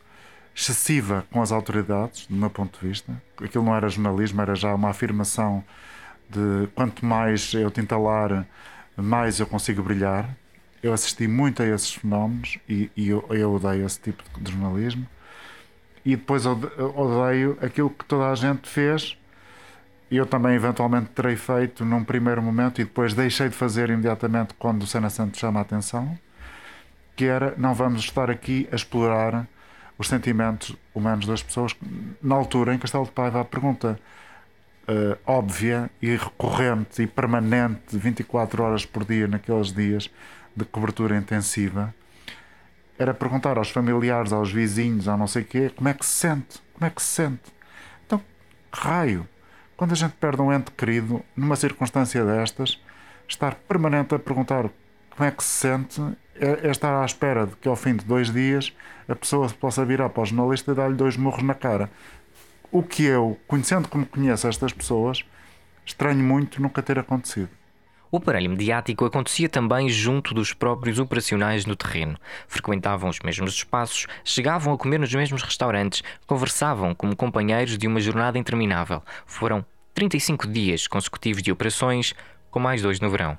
excessiva 0.55 1.25
com 1.31 1.41
as 1.41 1.51
autoridades, 1.51 2.25
do 2.27 2.35
meu 2.35 2.49
ponto 2.49 2.79
de 2.79 2.87
vista. 2.87 3.21
Aquilo 3.41 3.63
não 3.63 3.75
era 3.75 3.87
jornalismo, 3.89 4.41
era 4.41 4.55
já 4.55 4.73
uma 4.73 4.89
afirmação 4.89 5.63
de 6.29 6.67
quanto 6.73 7.05
mais 7.05 7.53
eu 7.53 7.69
te 7.69 7.79
entalar, 7.79 8.45
mais 8.95 9.39
eu 9.39 9.45
consigo 9.45 9.83
brilhar. 9.83 10.35
Eu 10.81 10.93
assisti 10.93 11.27
muito 11.27 11.61
a 11.61 11.65
esses 11.65 11.93
fenómenos 11.93 12.57
e, 12.67 12.89
e 12.95 13.09
eu, 13.09 13.25
eu, 13.29 13.53
odeio 13.53 13.85
esse 13.85 13.99
tipo 13.99 14.23
de 14.39 14.51
jornalismo. 14.51 15.07
E 16.03 16.15
depois 16.15 16.45
odeio 16.45 17.57
aquilo 17.61 17.89
que 17.89 18.05
toda 18.05 18.29
a 18.29 18.35
gente 18.35 18.67
fez. 18.67 19.17
Eu 20.09 20.25
também 20.25 20.55
eventualmente 20.55 21.09
terei 21.09 21.35
feito 21.35 21.83
num 21.83 22.03
primeiro 22.03 22.41
momento 22.41 22.79
e 22.79 22.85
depois 22.85 23.13
deixei 23.13 23.49
de 23.49 23.55
fazer 23.55 23.89
imediatamente 23.89 24.53
quando 24.57 24.83
o 24.83 24.87
Sena 24.87 25.09
Santos 25.09 25.39
chama 25.39 25.59
a 25.59 25.63
atenção 25.63 26.17
que 27.17 27.25
era 27.25 27.55
não 27.57 27.73
vamos 27.73 28.01
estar 28.01 28.29
aqui 28.29 28.69
a 28.71 28.75
explorar 28.75 29.47
os 29.97 30.07
sentimentos 30.07 30.77
humanos 30.93 31.25
das 31.25 31.41
pessoas. 31.41 31.75
Na 32.21 32.35
altura 32.35 32.73
em 32.73 32.77
Castelo 32.77 33.05
de 33.05 33.11
Paiva, 33.11 33.41
a 33.41 33.45
pergunta 33.45 33.99
uh, 34.87 35.17
óbvia 35.25 35.89
e 35.99 36.15
recorrente 36.15 37.01
e 37.01 37.07
permanente, 37.07 37.97
24 37.97 38.63
horas 38.63 38.85
por 38.85 39.03
dia, 39.03 39.27
naqueles 39.27 39.73
dias 39.73 40.11
de 40.55 40.63
cobertura 40.63 41.17
intensiva, 41.17 41.93
era 42.99 43.15
perguntar 43.15 43.57
aos 43.57 43.71
familiares, 43.71 44.31
aos 44.31 44.51
vizinhos, 44.51 45.07
a 45.07 45.17
não 45.17 45.27
sei 45.27 45.43
quê, 45.43 45.71
como 45.75 45.89
é 45.89 45.93
que 45.95 46.05
se 46.05 46.13
sente? 46.13 46.59
Como 46.73 46.85
é 46.85 46.89
que 46.91 47.01
se 47.01 47.07
sente? 47.07 47.51
Então, 48.05 48.21
raio, 48.71 49.27
quando 49.75 49.93
a 49.93 49.95
gente 49.95 50.13
perde 50.13 50.41
um 50.41 50.53
ente 50.53 50.71
querido, 50.71 51.23
numa 51.35 51.55
circunstância 51.55 52.23
destas, 52.23 52.79
estar 53.27 53.55
permanente 53.55 54.13
a 54.13 54.19
perguntar 54.19 54.69
como 55.09 55.27
é 55.27 55.31
que 55.31 55.43
se 55.43 55.49
sente 55.49 56.01
é, 56.39 56.67
é, 56.67 56.71
estar 56.71 57.01
à 57.01 57.05
espera 57.05 57.45
de 57.47 57.55
que 57.55 57.67
ao 57.67 57.75
fim 57.75 57.95
de 57.95 58.05
dois 58.05 58.31
dias 58.31 58.73
a 59.07 59.15
pessoa 59.15 59.49
possa 59.49 59.85
virar 59.85 60.09
para 60.09 60.23
o 60.23 60.25
jornalista 60.25 60.71
e 60.71 60.75
dar-lhe 60.75 60.95
dois 60.95 61.17
morros 61.17 61.43
na 61.43 61.53
cara. 61.53 61.89
O 62.71 62.83
que 62.83 63.03
eu, 63.03 63.39
conhecendo 63.47 63.87
como 63.87 64.05
conheço 64.05 64.47
estas 64.47 64.73
pessoas, 64.73 65.23
estranho 65.85 66.23
muito 66.23 66.61
nunca 66.61 66.81
ter 66.81 66.99
acontecido. 66.99 67.49
O 68.09 68.17
aparelho 68.17 68.49
mediático 68.49 69.03
acontecia 69.03 69.49
também 69.49 69.89
junto 69.89 70.33
dos 70.33 70.53
próprios 70.53 70.97
operacionais 70.97 71.65
no 71.65 71.75
terreno. 71.75 72.17
Frequentavam 72.47 73.09
os 73.09 73.19
mesmos 73.19 73.53
espaços, 73.53 74.07
chegavam 74.23 74.73
a 74.73 74.77
comer 74.77 74.97
nos 74.97 75.13
mesmos 75.13 75.43
restaurantes, 75.43 76.01
conversavam 76.25 76.95
como 76.95 77.15
companheiros 77.15 77.77
de 77.77 77.85
uma 77.85 77.99
jornada 77.99 78.37
interminável. 78.37 79.03
Foram 79.25 79.65
35 79.93 80.47
dias 80.47 80.87
consecutivos 80.87 81.43
de 81.43 81.51
operações, 81.51 82.13
com 82.49 82.59
mais 82.59 82.81
dois 82.81 83.01
no 83.01 83.09
verão. 83.09 83.37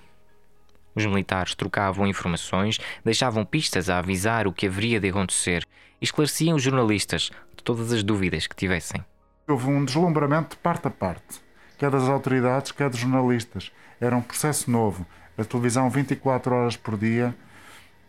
Os 0.99 1.07
militares 1.07 1.55
trocavam 1.55 2.09
informações, 2.09 2.81
deixavam 3.05 3.45
pistas 3.45 3.89
a 3.89 4.01
avisar 4.01 4.49
o 4.49 4.53
que 4.53 4.67
haveria 4.67 4.99
de 4.99 5.09
acontecer 5.09 5.65
e 6.01 6.05
esclareciam 6.05 6.57
os 6.57 6.63
jornalistas 6.65 7.31
de 7.57 7.63
todas 7.63 7.93
as 7.93 8.03
dúvidas 8.03 8.49
que 8.49 8.57
tivessem. 8.57 9.05
Houve 9.47 9.69
um 9.69 9.85
deslumbramento 9.85 10.57
de 10.57 10.61
parte 10.61 10.89
a 10.89 10.91
parte, 10.91 11.41
quer 11.79 11.89
das 11.89 12.09
autoridades, 12.09 12.73
quer 12.73 12.91
dos 12.91 12.99
jornalistas. 12.99 13.71
Era 14.01 14.17
um 14.17 14.21
processo 14.21 14.69
novo. 14.69 15.07
A 15.39 15.45
televisão 15.45 15.89
24 15.89 16.53
horas 16.53 16.77
por 16.77 16.99
dia 16.99 17.33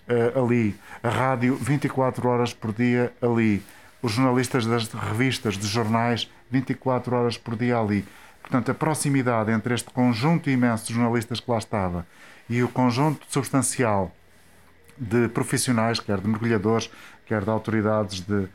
uh, 0.09 0.43
ali, 0.43 0.75
a 1.03 1.09
rádio 1.09 1.55
24 1.57 2.27
horas 2.27 2.55
por 2.55 2.73
dia 2.73 3.13
ali, 3.21 3.61
os 4.01 4.13
jornalistas 4.13 4.65
das 4.65 4.91
revistas, 4.91 5.57
dos 5.57 5.69
jornais 5.69 6.27
24 6.49 7.15
horas 7.15 7.37
por 7.37 7.55
dia 7.55 7.77
ali. 7.77 8.03
Portanto, 8.41 8.71
a 8.71 8.73
proximidade 8.73 9.51
entre 9.51 9.75
este 9.75 9.91
conjunto 9.91 10.49
imenso 10.49 10.87
de 10.87 10.95
jornalistas 10.95 11.39
que 11.39 11.51
lá 11.51 11.59
estava 11.59 12.07
e 12.49 12.63
o 12.63 12.67
conjunto 12.67 13.25
substancial 13.29 14.11
de 14.97 15.29
profissionais, 15.29 15.99
quer 15.99 16.19
de 16.19 16.27
mergulhadores, 16.27 16.89
quer 17.25 17.43
de 17.43 17.49
autoridades 17.49 18.21
de, 18.21 18.47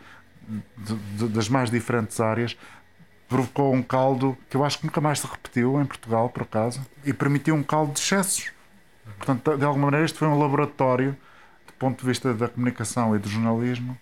de, 0.77 0.95
de, 1.17 1.29
das 1.29 1.49
mais 1.49 1.71
diferentes 1.71 2.21
áreas, 2.21 2.57
provocou 3.29 3.73
um 3.73 3.83
caldo 3.83 4.37
que 4.51 4.57
eu 4.57 4.65
acho 4.65 4.79
que 4.79 4.87
nunca 4.87 5.01
mais 5.01 5.21
se 5.21 5.27
repetiu 5.27 5.81
em 5.81 5.87
Portugal, 5.87 6.29
por 6.29 6.43
acaso, 6.43 6.85
e 7.05 7.13
permitiu 7.13 7.55
um 7.55 7.63
caldo 7.63 7.93
de 7.93 8.01
excessos. 8.01 8.53
Portanto, 9.17 9.57
de 9.57 9.65
alguma 9.65 9.87
maneira, 9.87 10.05
isto 10.05 10.19
foi 10.19 10.29
um 10.29 10.39
laboratório, 10.39 11.17
do 11.67 11.73
ponto 11.75 12.01
de 12.01 12.07
vista 12.07 12.35
da 12.35 12.49
comunicação 12.49 13.15
e 13.17 13.19
do 13.19 13.29
jornalismo, 13.29 13.99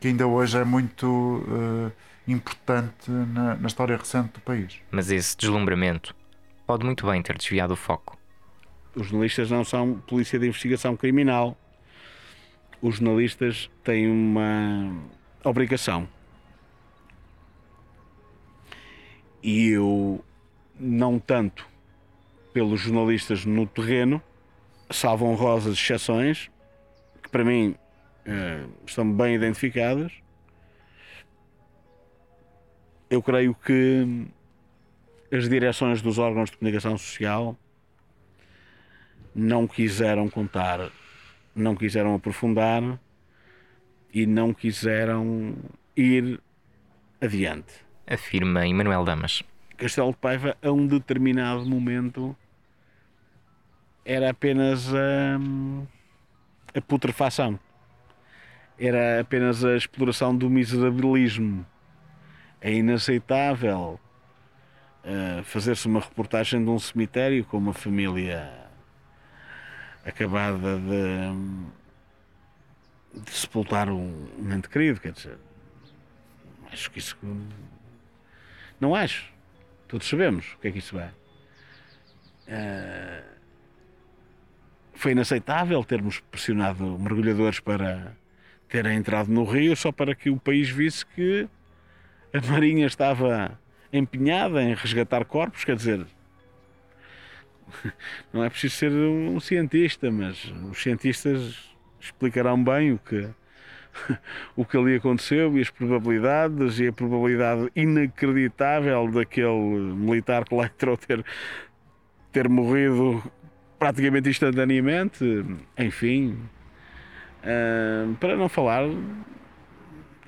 que 0.00 0.08
ainda 0.08 0.26
hoje 0.26 0.58
é 0.58 0.64
muito 0.64 1.06
uh, 1.06 1.92
importante 2.26 3.10
na, 3.10 3.54
na 3.54 3.66
história 3.66 3.96
recente 3.96 4.32
do 4.32 4.40
país. 4.40 4.80
Mas 4.90 5.10
esse 5.10 5.36
deslumbramento 5.36 6.14
pode 6.66 6.84
muito 6.84 7.06
bem 7.06 7.22
ter 7.22 7.36
desviado 7.36 7.74
o 7.74 7.76
foco 7.76 8.18
Os 8.94 9.06
jornalistas 9.08 9.50
não 9.50 9.64
são 9.64 9.94
polícia 10.06 10.38
de 10.38 10.46
investigação 10.46 10.96
criminal. 10.96 11.56
Os 12.80 12.96
jornalistas 12.96 13.70
têm 13.82 14.08
uma 14.08 14.96
obrigação. 15.42 16.08
E 19.42 19.68
eu, 19.68 20.24
não 20.78 21.18
tanto 21.18 21.68
pelos 22.52 22.80
jornalistas 22.80 23.44
no 23.44 23.66
terreno, 23.66 24.22
salvam 24.90 25.34
rosas 25.34 25.74
exceções, 25.74 26.50
que 27.22 27.28
para 27.28 27.44
mim 27.44 27.74
eh, 28.24 28.64
estão 28.86 29.10
bem 29.12 29.34
identificadas. 29.34 30.12
Eu 33.10 33.22
creio 33.22 33.54
que 33.54 34.26
as 35.32 35.48
direções 35.48 36.00
dos 36.00 36.18
órgãos 36.18 36.50
de 36.50 36.56
comunicação 36.56 36.96
social 36.96 37.58
não 39.34 39.66
quiseram 39.66 40.28
contar, 40.28 40.90
não 41.54 41.74
quiseram 41.74 42.14
aprofundar 42.14 42.98
e 44.12 44.26
não 44.26 44.54
quiseram 44.54 45.56
ir 45.96 46.40
adiante. 47.20 47.84
Afirma 48.06 48.66
Emanuel 48.66 49.04
Damas. 49.04 49.42
Castelo 49.76 50.12
de 50.12 50.18
Paiva, 50.18 50.56
a 50.62 50.70
um 50.70 50.86
determinado 50.86 51.66
momento, 51.66 52.36
era 54.04 54.30
apenas 54.30 54.94
a, 54.94 55.38
a 56.78 56.80
putrefação. 56.80 57.58
Era 58.78 59.20
apenas 59.20 59.64
a 59.64 59.76
exploração 59.76 60.36
do 60.36 60.48
miserabilismo. 60.48 61.66
É 62.60 62.72
inaceitável 62.72 63.98
uh, 65.04 65.42
fazer-se 65.44 65.86
uma 65.86 66.00
reportagem 66.00 66.62
de 66.62 66.70
um 66.70 66.78
cemitério 66.78 67.44
com 67.44 67.56
uma 67.56 67.72
família 67.72 68.63
acabada 70.04 70.78
de, 70.78 71.32
de 73.20 73.30
sepultar 73.30 73.88
um, 73.88 74.28
um 74.38 74.52
ente 74.52 74.68
querido, 74.68 75.00
quer 75.00 75.12
dizer, 75.12 75.38
acho 76.70 76.90
que 76.90 76.98
isso 76.98 77.16
não 78.80 78.94
acho. 78.94 79.32
Todos 79.88 80.08
sabemos 80.08 80.54
o 80.54 80.58
que 80.58 80.68
é 80.68 80.72
que 80.72 80.78
isso 80.78 80.98
é. 80.98 81.10
Uh, 82.46 83.24
foi 84.94 85.12
inaceitável 85.12 85.82
termos 85.84 86.20
pressionado 86.20 86.98
mergulhadores 86.98 87.60
para 87.60 88.14
terem 88.68 88.96
entrado 88.96 89.30
no 89.30 89.44
rio 89.44 89.76
só 89.76 89.92
para 89.92 90.14
que 90.14 90.30
o 90.30 90.36
país 90.38 90.68
visse 90.68 91.06
que 91.06 91.48
a 92.32 92.40
Marinha 92.50 92.86
estava 92.86 93.58
empenhada 93.92 94.62
em 94.62 94.74
resgatar 94.74 95.24
corpos, 95.24 95.64
quer 95.64 95.76
dizer, 95.76 96.06
não 98.32 98.44
é 98.44 98.50
preciso 98.50 98.74
ser 98.76 98.92
um 98.92 99.38
cientista, 99.40 100.10
mas 100.10 100.52
os 100.70 100.82
cientistas 100.82 101.74
explicarão 102.00 102.62
bem 102.62 102.92
o 102.92 102.98
que 102.98 103.28
o 104.56 104.64
que 104.64 104.76
ali 104.76 104.96
aconteceu 104.96 105.56
e 105.56 105.60
as 105.60 105.70
probabilidades 105.70 106.78
e 106.80 106.88
a 106.88 106.92
probabilidade 106.92 107.70
inacreditável 107.74 109.10
daquele 109.10 109.94
militar 109.94 110.44
entrou 110.50 110.96
ter, 110.96 111.24
ter 112.32 112.48
morrido 112.48 113.22
praticamente 113.78 114.28
instantaneamente. 114.28 115.24
Enfim, 115.78 116.38
uh, 117.42 118.14
para 118.16 118.36
não 118.36 118.48
falar, 118.48 118.84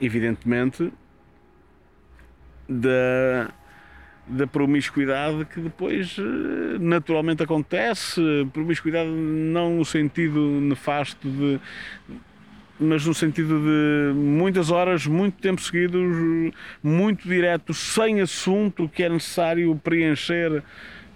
evidentemente, 0.00 0.92
da, 2.68 3.50
da 4.26 4.46
promiscuidade 4.46 5.44
que 5.46 5.60
depois 5.60 6.16
ah, 6.18 6.78
naturalmente 6.80 7.42
acontece. 7.42 8.20
Promiscuidade 8.52 9.08
não 9.08 9.76
no 9.76 9.84
sentido 9.84 10.40
nefasto 10.60 11.28
de 11.28 11.60
mas 12.78 13.06
no 13.06 13.14
sentido 13.14 13.58
de 13.58 14.12
muitas 14.14 14.70
horas, 14.70 15.06
muito 15.06 15.40
tempo 15.40 15.62
seguidos, 15.62 16.52
muito 16.82 17.26
direto, 17.26 17.72
sem 17.72 18.20
assunto 18.20 18.86
que 18.86 19.02
é 19.02 19.08
necessário 19.08 19.74
preencher 19.82 20.62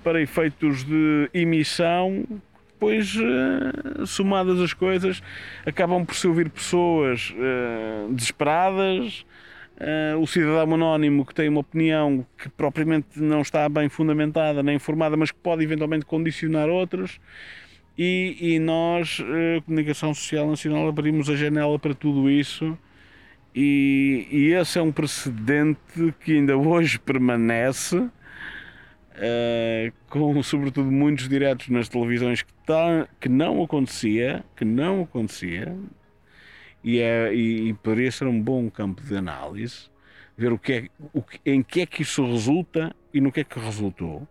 para 0.02 0.22
efeitos 0.22 0.82
de 0.84 1.28
emissão, 1.34 2.24
depois, 2.72 3.14
eh, 3.14 4.06
somadas 4.06 4.58
as 4.58 4.72
coisas, 4.72 5.22
acabam 5.66 6.02
por 6.06 6.14
se 6.14 6.26
ouvir 6.26 6.48
pessoas 6.48 7.30
uh, 7.36 8.10
desesperadas, 8.10 9.26
uh, 9.80 10.18
o 10.20 10.26
cidadão 10.26 10.74
anónimo 10.74 11.24
que 11.24 11.34
tem 11.34 11.48
uma 11.48 11.60
opinião 11.60 12.24
que 12.38 12.48
propriamente 12.48 13.20
não 13.20 13.40
está 13.42 13.68
bem 13.68 13.88
fundamentada 13.88 14.62
nem 14.62 14.76
informada, 14.76 15.16
mas 15.16 15.30
que 15.30 15.38
pode 15.38 15.62
eventualmente 15.62 16.04
condicionar 16.04 16.68
outros 16.68 17.20
e, 18.02 18.54
e 18.54 18.58
nós, 18.58 19.20
a 19.20 19.56
eh, 19.56 19.60
Comunicação 19.60 20.14
Social 20.14 20.48
Nacional, 20.48 20.88
abrimos 20.88 21.28
a 21.28 21.36
janela 21.36 21.78
para 21.78 21.94
tudo 21.94 22.30
isso. 22.30 22.78
E, 23.54 24.26
e 24.30 24.52
esse 24.54 24.78
é 24.78 24.82
um 24.82 24.90
precedente 24.90 25.78
que 26.20 26.32
ainda 26.32 26.56
hoje 26.56 26.98
permanece, 26.98 27.98
uh, 27.98 28.10
com 30.08 30.42
sobretudo 30.42 30.90
muitos 30.90 31.28
diretos 31.28 31.68
nas 31.68 31.90
televisões 31.90 32.40
que, 32.40 32.52
tá, 32.64 33.06
que 33.20 33.28
não 33.28 33.62
acontecia, 33.62 34.42
que 34.56 34.64
não 34.64 35.02
acontecia, 35.02 35.76
e, 36.82 36.98
é, 37.00 37.32
e, 37.34 37.74
poderia 37.74 38.10
ser 38.10 38.26
um 38.26 38.40
bom 38.40 38.70
campo 38.70 39.02
de 39.02 39.16
análise, 39.16 39.90
ver 40.36 40.52
o 40.52 40.58
que 40.58 40.72
é, 40.72 40.88
o 41.12 41.22
em 41.44 41.62
que 41.62 41.82
é 41.82 41.86
que 41.86 42.02
isso 42.02 42.24
resulta 42.24 42.94
e 43.12 43.20
no 43.20 43.30
que 43.30 43.40
é 43.40 43.44
que 43.44 43.58
resultou 43.58 44.26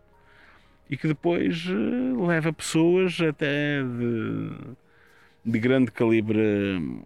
e 0.90 0.98
que 0.98 1.08
depois 1.08 1.66
uh, 1.68 2.26
leva 2.26 2.52
pessoas 2.52 3.22
até 3.22 3.84
de, 3.84 4.50
de 5.46 5.60
grande 5.60 5.92
calibre 5.92 7.04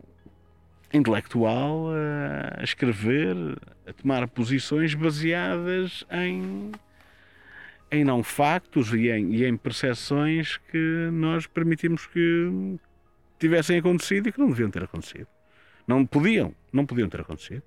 intelectual 0.93 1.89
a, 1.89 2.61
a 2.61 2.63
escrever, 2.63 3.35
a 3.85 3.93
tomar 3.93 4.27
posições 4.27 4.93
baseadas 4.93 6.05
em, 6.09 6.71
em 7.91 8.03
não 8.05 8.23
factos 8.23 8.93
e 8.93 9.09
em, 9.09 9.33
e 9.33 9.45
em 9.45 9.57
percepções 9.57 10.57
que 10.71 11.09
nós 11.11 11.45
permitimos 11.45 12.05
que 12.07 12.77
tivessem 13.37 13.79
acontecido 13.79 14.29
e 14.29 14.31
que 14.31 14.39
não 14.39 14.49
deviam 14.49 14.69
ter 14.69 14.83
acontecido. 14.83 15.27
Não 15.87 16.05
podiam, 16.05 16.53
não 16.71 16.85
podiam 16.85 17.09
ter 17.09 17.21
acontecido. 17.21 17.63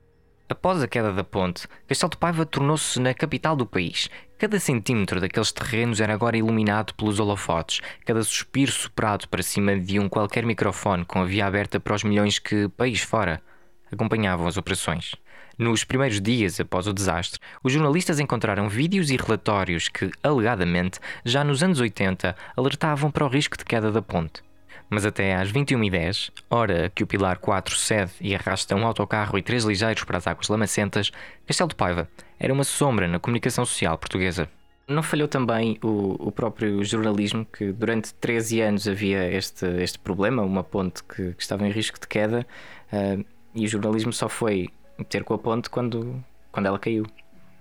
Após 0.49 0.81
a 0.81 0.87
queda 0.87 1.13
da 1.13 1.25
ponte, 1.25 1.67
Castelo 1.89 2.11
de 2.11 2.17
Paiva 2.19 2.47
tornou-se 2.47 3.01
na 3.01 3.13
capital 3.13 3.57
do 3.57 3.67
país. 3.67 4.09
Cada 4.39 4.61
centímetro 4.61 5.21
daqueles 5.21 5.51
terrenos 5.51 6.01
era 6.01 6.15
agora 6.15 6.37
iluminado 6.37 6.95
pelos 6.95 7.19
holofotes, 7.19 7.81
cada 8.05 8.23
suspiro 8.23 8.71
soprado 8.71 9.27
para 9.29 9.43
cima 9.43 9.77
de 9.77 9.99
um 9.99 10.09
qualquer 10.09 10.47
microfone 10.47 11.05
com 11.05 11.21
a 11.21 11.25
via 11.25 11.47
aberta 11.47 11.81
para 11.81 11.97
os 11.97 12.05
milhões 12.05 12.39
que, 12.39 12.69
país 12.69 13.01
fora, 13.01 13.43
acompanhavam 13.91 14.47
as 14.47 14.57
operações. 14.57 15.17
Nos 15.59 15.83
primeiros 15.83 16.21
dias 16.21 16.61
após 16.61 16.87
o 16.87 16.93
desastre, 16.93 17.41
os 17.61 17.73
jornalistas 17.73 18.21
encontraram 18.21 18.69
vídeos 18.69 19.11
e 19.11 19.17
relatórios 19.17 19.89
que, 19.89 20.13
alegadamente, 20.23 21.01
já 21.25 21.43
nos 21.43 21.61
anos 21.61 21.81
80 21.81 22.37
alertavam 22.57 23.11
para 23.11 23.25
o 23.25 23.29
risco 23.29 23.59
de 23.59 23.65
queda 23.65 23.91
da 23.91 24.01
ponte 24.01 24.46
mas 24.89 25.05
até 25.05 25.35
às 25.35 25.53
21h10, 25.53 26.31
hora 26.49 26.91
que 26.95 27.03
o 27.03 27.07
Pilar 27.07 27.39
4 27.39 27.75
cede 27.77 28.13
e 28.21 28.35
arrasta 28.35 28.75
um 28.75 28.87
autocarro 28.87 29.39
e 29.39 29.43
três 29.43 29.65
ligeiros 29.65 30.05
para 30.05 30.19
as 30.19 30.27
águas 30.27 30.49
lamacentas, 30.49 31.11
Castelo 31.47 31.69
de 31.69 31.75
Paiva 31.75 32.09
era 32.39 32.53
uma 32.53 32.65
sombra 32.65 33.09
na 33.09 33.19
comunicação 33.19 33.65
social 33.65 33.97
portuguesa. 33.99 34.49
Não 34.89 35.03
falhou 35.03 35.27
também 35.27 35.79
o, 35.83 36.29
o 36.29 36.31
próprio 36.31 36.85
jornalismo, 36.85 37.45
que 37.45 37.73
durante 37.73 38.15
13 38.15 38.61
anos 38.61 38.87
havia 38.87 39.29
este, 39.33 39.67
este 39.83 39.99
problema, 39.99 40.43
uma 40.43 40.63
ponte 40.63 41.03
que, 41.03 41.33
que 41.33 41.43
estava 41.43 41.67
em 41.67 41.71
risco 41.71 41.99
de 41.99 42.07
queda, 42.07 42.47
uh, 42.93 43.25
e 43.53 43.65
o 43.65 43.69
jornalismo 43.69 44.13
só 44.13 44.29
foi 44.29 44.69
ter 45.09 45.25
com 45.25 45.35
a 45.35 45.39
ponte 45.39 45.69
quando, 45.69 46.23
quando 46.53 46.67
ela 46.67 46.79
caiu. 46.79 47.05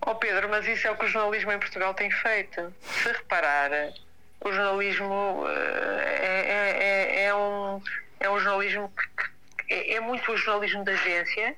Oh 0.05 0.13
Pedro, 0.13 0.47
mas 0.49 0.67
isso 0.67 0.88
é 0.88 0.91
o 0.91 0.95
que 0.95 1.05
o 1.05 1.07
jornalismo 1.07 1.51
em 1.51 1.57
Portugal 1.57 1.95
tem 1.95 2.11
feito. 2.11 2.71
Se 2.79 3.07
reparar, 3.09 3.71
o 4.45 4.53
jornalismo 4.53 5.43
eh, 5.47 6.17
é, 6.21 6.51
é, 6.51 7.23
é, 7.23 7.25
é, 7.25 7.36
um, 7.36 7.81
é 8.19 8.29
um 8.29 8.39
jornalismo 8.39 8.93
que, 9.58 9.73
é, 9.73 9.95
é, 9.95 9.99
muito 9.99 10.31
o 10.31 10.38
jornalismo 10.38 10.84
da 10.84 10.91
agência. 10.91 11.55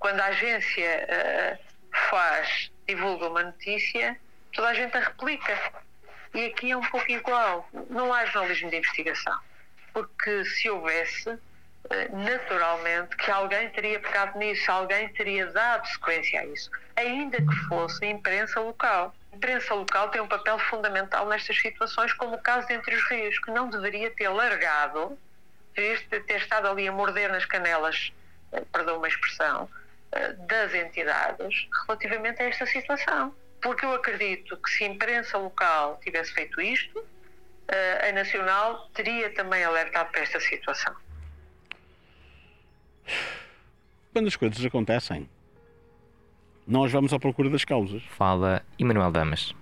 Quando 0.00 0.20
a 0.20 0.26
agência 0.26 1.06
uh, 1.08 1.96
faz, 2.10 2.72
divulga 2.88 3.28
uma 3.28 3.44
notícia, 3.44 4.18
toda 4.52 4.68
a 4.68 4.74
gente 4.74 4.96
a 4.96 5.00
replica. 5.00 5.56
E 6.34 6.46
aqui 6.46 6.72
é 6.72 6.76
um 6.76 6.82
pouco 6.82 7.08
igual. 7.10 7.68
Não 7.88 8.12
há 8.12 8.26
jornalismo 8.26 8.68
de 8.70 8.76
investigação. 8.76 9.38
Porque 9.92 10.44
se 10.44 10.68
houvesse, 10.68 11.30
eh, 11.90 12.08
naturalmente, 12.12 13.16
que 13.16 13.30
alguém 13.30 13.70
teria 13.70 13.98
pegado 13.98 14.38
nisso, 14.38 14.70
alguém 14.70 15.08
teria 15.14 15.46
dado 15.46 15.86
sequência 15.88 16.40
a 16.40 16.46
isso, 16.46 16.70
ainda 16.94 17.38
que 17.38 17.54
fosse 17.68 18.04
a 18.04 18.08
imprensa 18.08 18.60
local 18.60 19.14
imprensa 19.38 19.72
local 19.72 20.10
tem 20.10 20.20
um 20.20 20.26
papel 20.26 20.58
fundamental 20.58 21.28
nestas 21.28 21.56
situações, 21.58 22.12
como 22.12 22.34
o 22.34 22.38
caso 22.38 22.66
de 22.66 22.74
Entre 22.74 22.94
os 22.94 23.04
Rios, 23.08 23.38
que 23.38 23.52
não 23.52 23.70
deveria 23.70 24.10
ter 24.10 24.28
largado, 24.28 25.16
ter, 25.74 26.04
ter 26.08 26.36
estado 26.36 26.66
ali 26.66 26.88
a 26.88 26.92
morder 26.92 27.30
nas 27.30 27.44
canelas, 27.44 28.12
eh, 28.52 28.62
perdão 28.72 28.98
uma 28.98 29.06
expressão, 29.06 29.70
eh, 30.10 30.32
das 30.32 30.74
entidades 30.74 31.68
relativamente 31.86 32.42
a 32.42 32.46
esta 32.46 32.66
situação. 32.66 33.32
Porque 33.62 33.84
eu 33.84 33.92
acredito 33.94 34.56
que 34.56 34.70
se 34.70 34.84
a 34.84 34.88
imprensa 34.88 35.38
local 35.38 36.00
tivesse 36.02 36.32
feito 36.32 36.60
isto, 36.60 36.98
uh, 36.98 38.08
a 38.08 38.12
Nacional 38.12 38.88
teria 38.94 39.30
também 39.34 39.64
alertado 39.64 40.12
para 40.12 40.20
esta 40.20 40.38
situação. 40.38 40.94
Quando 44.12 44.28
as 44.28 44.36
coisas 44.36 44.64
acontecem, 44.64 45.28
nós 46.68 46.92
vamos 46.92 47.14
à 47.14 47.18
procura 47.18 47.48
das 47.48 47.64
causas. 47.64 48.02
Fala 48.10 48.62
Emanuel 48.78 49.10
Damas. 49.10 49.54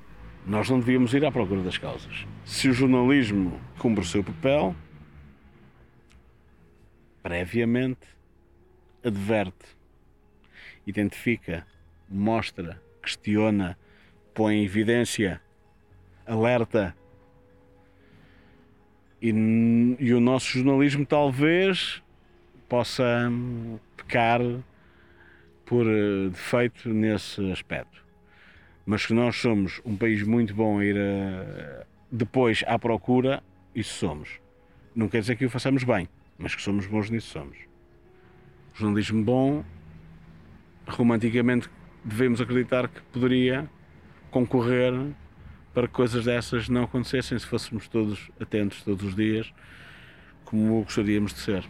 Nós 0.45 0.69
não 0.69 0.81
devíamos 0.81 1.15
ir 1.15 1.25
à 1.25 1.31
procura 1.31 1.63
das 1.63 1.79
causas. 1.79 2.27
Se 2.45 2.69
o 2.69 2.73
jornalismo 2.73 3.61
cumpre 3.79 4.03
o 4.03 4.07
seu 4.07 4.25
papel, 4.25 4.75
previamente 7.23 8.09
adverte, 9.05 9.67
identifica, 10.85 11.65
mostra, 12.09 12.83
questiona, 13.01 13.79
põe 14.35 14.57
em 14.57 14.65
evidência, 14.65 15.41
alerta. 16.27 16.97
E, 19.23 19.29
e 20.01 20.13
o 20.13 20.19
nosso 20.19 20.59
jornalismo 20.59 21.07
talvez 21.07 22.03
possa 22.69 23.31
pecar 23.97 24.41
por 25.67 25.85
eh, 25.87 26.29
defeito 26.31 26.89
nesse 26.89 27.51
aspecto. 27.51 28.05
Mas 28.87 29.05
que 29.05 29.13
nós 29.13 29.37
somos 29.37 29.81
um 29.85 29.97
país 29.97 30.23
muito 30.23 30.55
bom 30.55 30.79
a 30.79 30.85
ir 30.85 30.97
a, 30.97 31.01
eh, 31.01 31.87
depois 32.11 32.65
à 32.67 32.79
procura, 32.79 33.43
isso 33.75 33.95
somos. 33.99 34.41
Não 34.95 35.09
quer 35.09 35.21
dizer 35.21 35.37
que 35.37 35.45
o 35.45 35.51
façamos 35.51 35.85
bem, 35.85 36.09
mas 36.39 36.55
que 36.55 36.63
somos 36.63 36.87
bons 36.87 37.11
nisso 37.11 37.33
somos. 37.33 37.59
Jornalismo 38.75 39.23
bom, 39.25 39.65
romanticamente 40.87 41.69
devemos 42.05 42.41
acreditar 42.41 42.89
que 42.89 43.01
poderia 43.13 43.69
concorrer 44.31 44.93
para 45.75 45.89
que 45.89 45.95
coisas 45.95 46.25
dessas 46.25 46.69
não 46.69 46.85
acontecessem 46.85 47.39
se 47.39 47.47
fôssemos 47.47 47.89
todos 47.89 48.31
atentos 48.41 48.83
todos 48.83 49.05
os 49.05 49.17
dias, 49.17 49.53
como 50.45 50.83
gostaríamos 50.83 51.35
de 51.35 51.41
ser. 51.41 51.65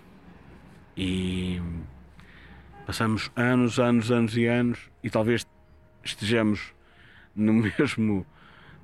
E 0.97 1.61
passamos 2.87 3.33
anos, 3.35 3.81
anos, 3.81 4.11
anos 4.13 4.37
e 4.37 4.47
anos 4.47 4.79
e 5.03 5.11
talvez 5.11 5.45
estejamos 6.05 6.73
no 7.35 7.53
mesmo, 7.59 8.25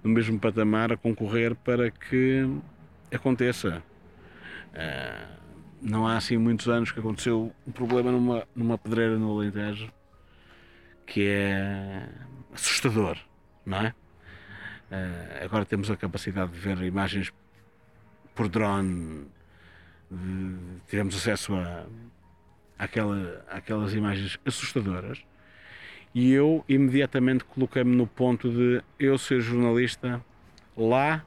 no 0.02 0.10
mesmo 0.10 0.38
patamar 0.40 0.92
a 0.92 0.96
concorrer 0.96 1.54
para 1.54 1.90
que 1.90 2.44
aconteça. 3.14 3.82
Uh, 4.72 5.42
não 5.80 6.06
há 6.06 6.16
assim 6.16 6.36
muitos 6.36 6.68
anos 6.68 6.90
que 6.90 6.98
aconteceu 6.98 7.52
um 7.66 7.72
problema 7.72 8.10
numa, 8.10 8.46
numa 8.54 8.76
pedreira 8.76 9.16
no 9.16 9.38
Alentejo 9.38 9.92
que 11.06 11.26
é 11.26 12.08
assustador, 12.52 13.18
não 13.64 13.78
é? 13.78 13.94
Uh, 14.90 15.44
agora 15.44 15.64
temos 15.64 15.90
a 15.90 15.96
capacidade 15.96 16.52
de 16.52 16.58
ver 16.58 16.80
imagens 16.82 17.32
por 18.34 18.48
drone, 18.48 19.26
de, 20.10 20.56
tivemos 20.88 21.14
acesso 21.14 21.54
a, 21.54 21.84
àquela, 22.82 23.44
àquelas 23.48 23.94
imagens 23.94 24.40
assustadoras 24.44 25.22
e 26.12 26.32
eu 26.32 26.64
imediatamente 26.68 27.44
coloquei-me 27.44 27.94
no 27.94 28.08
ponto 28.08 28.50
de 28.50 28.82
eu 28.98 29.16
ser 29.16 29.40
jornalista 29.40 30.22
lá 30.76 31.24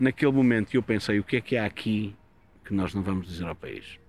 naquele 0.00 0.32
momento 0.32 0.74
e 0.74 0.76
eu 0.76 0.82
pensei 0.82 1.20
o 1.20 1.24
que 1.24 1.36
é 1.36 1.40
que 1.40 1.56
há 1.56 1.64
aqui 1.64 2.16
que 2.64 2.74
nós 2.74 2.92
não 2.92 3.02
vamos 3.02 3.28
dizer 3.28 3.46
ao 3.46 3.54
país? 3.54 4.00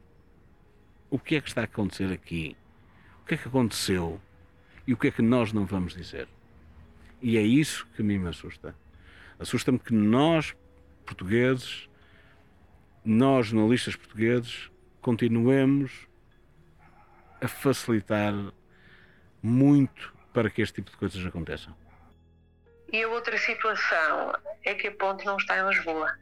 O 1.08 1.20
que 1.20 1.36
é 1.36 1.42
que 1.42 1.50
está 1.50 1.62
a 1.62 1.66
acontecer 1.66 2.12
aqui? 2.12 2.58
O 3.22 3.26
que 3.26 3.36
é 3.36 3.38
que 3.38 3.48
aconteceu? 3.48 4.20
E 4.88 4.94
o 4.94 4.98
que 4.98 5.08
é 5.08 5.12
que 5.12 5.22
nós 5.22 5.54
não 5.54 5.66
vamos 5.66 5.96
dizer? 5.96 6.28
E 7.22 7.38
é 7.38 7.44
isso 7.44 7.86
que 7.96 8.02
a 8.02 8.06
mim 8.06 8.18
me 8.18 8.30
assusta. 8.30 8.76
Assusta-me 9.38 9.78
que 9.78 9.94
nós, 9.94 10.56
portugueses, 11.06 11.88
nós, 13.06 13.48
jornalistas 13.48 13.96
portugueses, 13.96 14.71
continuemos 15.02 16.08
a 17.42 17.48
facilitar 17.48 18.34
muito 19.42 20.14
para 20.34 20.50
que 20.50 20.62
este 20.62 20.76
tipo 20.76 20.92
de 20.92 20.98
coisas 20.98 21.26
aconteçam. 21.26 21.76
E 22.92 23.02
a 23.04 23.08
outra 23.08 23.38
situação 23.38 24.34
é 24.64 24.74
que 24.76 24.88
a 24.88 24.92
ponte 24.92 25.26
não 25.26 25.38
está 25.38 25.58
em 25.58 25.68
Lisboa 25.68 26.14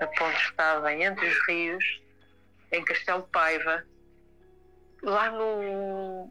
a 0.00 0.06
ponte 0.06 0.36
estava 0.36 0.92
entre 0.92 1.26
os 1.26 1.46
rios, 1.46 2.02
em 2.72 2.84
Castelo 2.84 3.22
Paiva, 3.32 3.84
lá 5.02 5.30
no. 5.30 6.30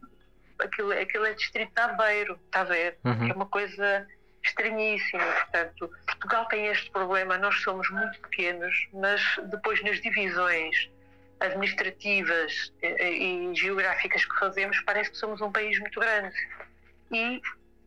Aquilo, 0.58 0.92
aquilo 0.92 1.26
é 1.26 1.34
distrito 1.34 1.74
de 1.74 1.80
Aveiro, 1.80 2.38
está 2.46 2.60
a 2.60 2.64
ver? 2.64 2.98
Uhum. 3.04 3.30
É 3.30 3.32
uma 3.32 3.46
coisa 3.46 4.06
estranhíssima. 4.42 5.24
Portanto, 5.24 5.90
Portugal 6.06 6.46
tem 6.48 6.66
este 6.68 6.90
problema, 6.90 7.36
nós 7.36 7.60
somos 7.62 7.88
muito 7.90 8.18
pequenos, 8.20 8.88
mas 8.92 9.20
depois 9.50 9.82
nas 9.82 10.00
divisões 10.00 10.90
administrativas 11.40 12.72
e, 12.82 13.50
e 13.50 13.54
geográficas 13.54 14.24
que 14.24 14.38
fazemos, 14.38 14.80
parece 14.80 15.10
que 15.10 15.18
somos 15.18 15.40
um 15.40 15.52
país 15.52 15.78
muito 15.78 16.00
grande. 16.00 16.34
E 17.12 17.40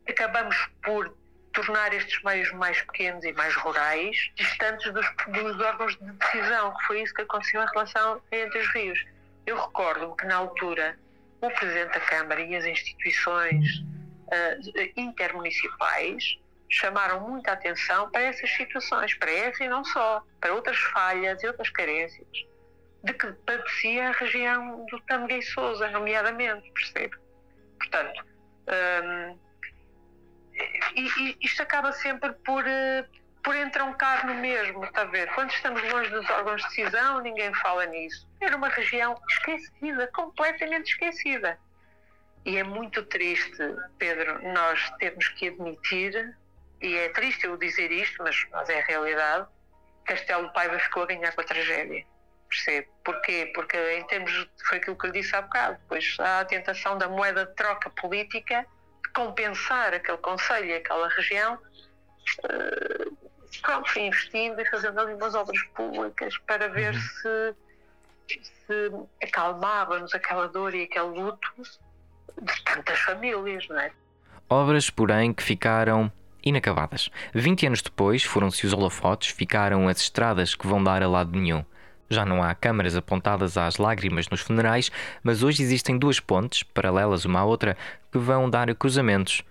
acabamos 0.08 0.56
por 0.82 1.14
tornar 1.52 1.92
estes 1.92 2.22
meios 2.22 2.52
mais 2.52 2.80
pequenos 2.82 3.24
e 3.24 3.32
mais 3.32 3.54
rurais, 3.56 4.16
distantes 4.36 4.92
dos, 4.92 5.06
dos 5.28 5.60
órgãos 5.60 5.96
de 5.98 6.12
decisão, 6.12 6.74
que 6.76 6.86
foi 6.86 7.02
isso 7.02 7.12
que 7.12 7.22
aconteceu 7.22 7.62
em 7.62 7.66
relação 7.66 8.22
entre 8.30 8.60
os 8.60 8.68
rios. 8.72 9.04
Eu 9.46 9.60
recordo-me 9.60 10.16
que, 10.16 10.26
na 10.26 10.36
altura, 10.36 10.96
o 11.40 11.50
Presidente 11.50 11.94
da 11.94 12.00
Câmara 12.00 12.40
e 12.40 12.54
as 12.54 12.64
instituições 12.64 13.78
uh, 13.78 14.90
intermunicipais 14.96 16.38
chamaram 16.68 17.28
muita 17.28 17.50
atenção 17.52 18.08
para 18.10 18.22
essas 18.22 18.48
situações, 18.50 19.12
para 19.14 19.32
essa 19.32 19.64
e 19.64 19.68
não 19.68 19.84
só, 19.84 20.22
para 20.40 20.54
outras 20.54 20.78
falhas 20.78 21.42
e 21.42 21.48
outras 21.48 21.68
carências 21.70 22.49
de 23.02 23.14
que 23.14 23.32
padecia 23.32 24.08
a 24.08 24.12
região 24.12 24.84
do 24.86 25.00
Tangue 25.02 25.38
e 25.38 25.42
Souza, 25.42 25.90
nomeadamente, 25.90 26.70
percebe? 26.72 27.16
Portanto, 27.78 28.24
um, 29.04 29.38
e, 30.94 31.08
e 31.22 31.36
isto 31.40 31.62
acaba 31.62 31.92
sempre 31.92 32.32
por, 32.44 32.62
uh, 32.62 33.20
por 33.42 33.56
entroncar 33.56 34.26
no 34.26 34.34
mesmo, 34.34 34.84
está 34.84 35.02
a 35.02 35.06
ver? 35.06 35.32
Quando 35.34 35.50
estamos 35.50 35.82
longe 35.90 36.10
dos 36.10 36.28
órgãos 36.28 36.62
de 36.62 36.68
decisão, 36.68 37.20
ninguém 37.20 37.52
fala 37.54 37.86
nisso. 37.86 38.28
Era 38.40 38.56
uma 38.56 38.68
região 38.68 39.18
esquecida, 39.30 40.06
completamente 40.08 40.90
esquecida. 40.90 41.58
E 42.44 42.56
é 42.56 42.64
muito 42.64 43.02
triste, 43.04 43.62
Pedro, 43.98 44.42
nós 44.52 44.90
termos 44.98 45.28
que 45.28 45.48
admitir, 45.48 46.36
e 46.80 46.96
é 46.96 47.08
triste 47.10 47.44
eu 47.44 47.56
dizer 47.56 47.90
isto, 47.92 48.22
mas, 48.22 48.46
mas 48.50 48.68
é 48.68 48.80
a 48.80 48.84
realidade, 48.84 49.46
Castelo 50.04 50.50
Paiva 50.52 50.78
ficou 50.78 51.02
a 51.02 51.06
ganhar 51.06 51.32
com 51.32 51.40
a 51.40 51.44
tragédia. 51.44 52.04
Percebe? 52.50 52.88
Porquê? 53.04 53.50
Porque 53.54 53.76
em 53.76 54.04
termos, 54.06 54.48
foi 54.68 54.78
aquilo 54.78 54.98
que 54.98 55.06
eu 55.06 55.12
lhe 55.12 55.20
disse 55.20 55.34
há 55.36 55.42
bocado, 55.42 55.78
pois 55.88 56.16
há 56.18 56.40
a 56.40 56.44
tentação 56.44 56.98
da 56.98 57.08
moeda 57.08 57.46
de 57.46 57.54
troca 57.54 57.88
política 57.90 58.66
compensar 59.14 59.94
aquele 59.94 60.18
conselho 60.18 60.66
e 60.66 60.74
aquela 60.74 61.08
região, 61.08 61.58
uh, 62.44 63.16
pronto, 63.62 63.98
investindo 63.98 64.60
e 64.60 64.64
fazendo 64.66 65.00
ali 65.00 65.14
umas 65.14 65.34
obras 65.34 65.60
públicas 65.74 66.36
para 66.38 66.68
ver 66.68 66.94
uhum. 66.94 67.00
se, 67.00 67.54
se 68.66 69.26
acalmávamos 69.26 70.14
aquela 70.14 70.48
dor 70.48 70.74
e 70.74 70.84
aquele 70.84 71.20
luto 71.20 71.48
de 72.40 72.64
tantas 72.64 72.98
famílias, 73.00 73.66
não 73.68 73.80
é? 73.80 73.92
Obras, 74.48 74.90
porém, 74.90 75.32
que 75.32 75.42
ficaram 75.42 76.10
inacabadas. 76.42 77.10
20 77.34 77.66
anos 77.66 77.82
depois 77.82 78.24
foram-se 78.24 78.66
os 78.66 78.72
holofotes, 78.72 79.30
ficaram 79.30 79.88
as 79.88 80.00
estradas 80.00 80.54
que 80.54 80.66
vão 80.66 80.82
dar 80.82 81.02
a 81.02 81.08
lado 81.08 81.38
nenhum. 81.38 81.64
Já 82.12 82.26
não 82.26 82.42
há 82.42 82.52
câmaras 82.56 82.96
apontadas 82.96 83.56
às 83.56 83.76
lágrimas 83.76 84.28
nos 84.28 84.40
funerais, 84.40 84.90
mas 85.22 85.44
hoje 85.44 85.62
existem 85.62 85.96
duas 85.96 86.18
pontes, 86.18 86.64
paralelas 86.64 87.24
uma 87.24 87.38
à 87.38 87.44
outra, 87.44 87.76
que 88.10 88.18
vão 88.18 88.50
dar 88.50 88.74
cruzamentos, 88.74 89.44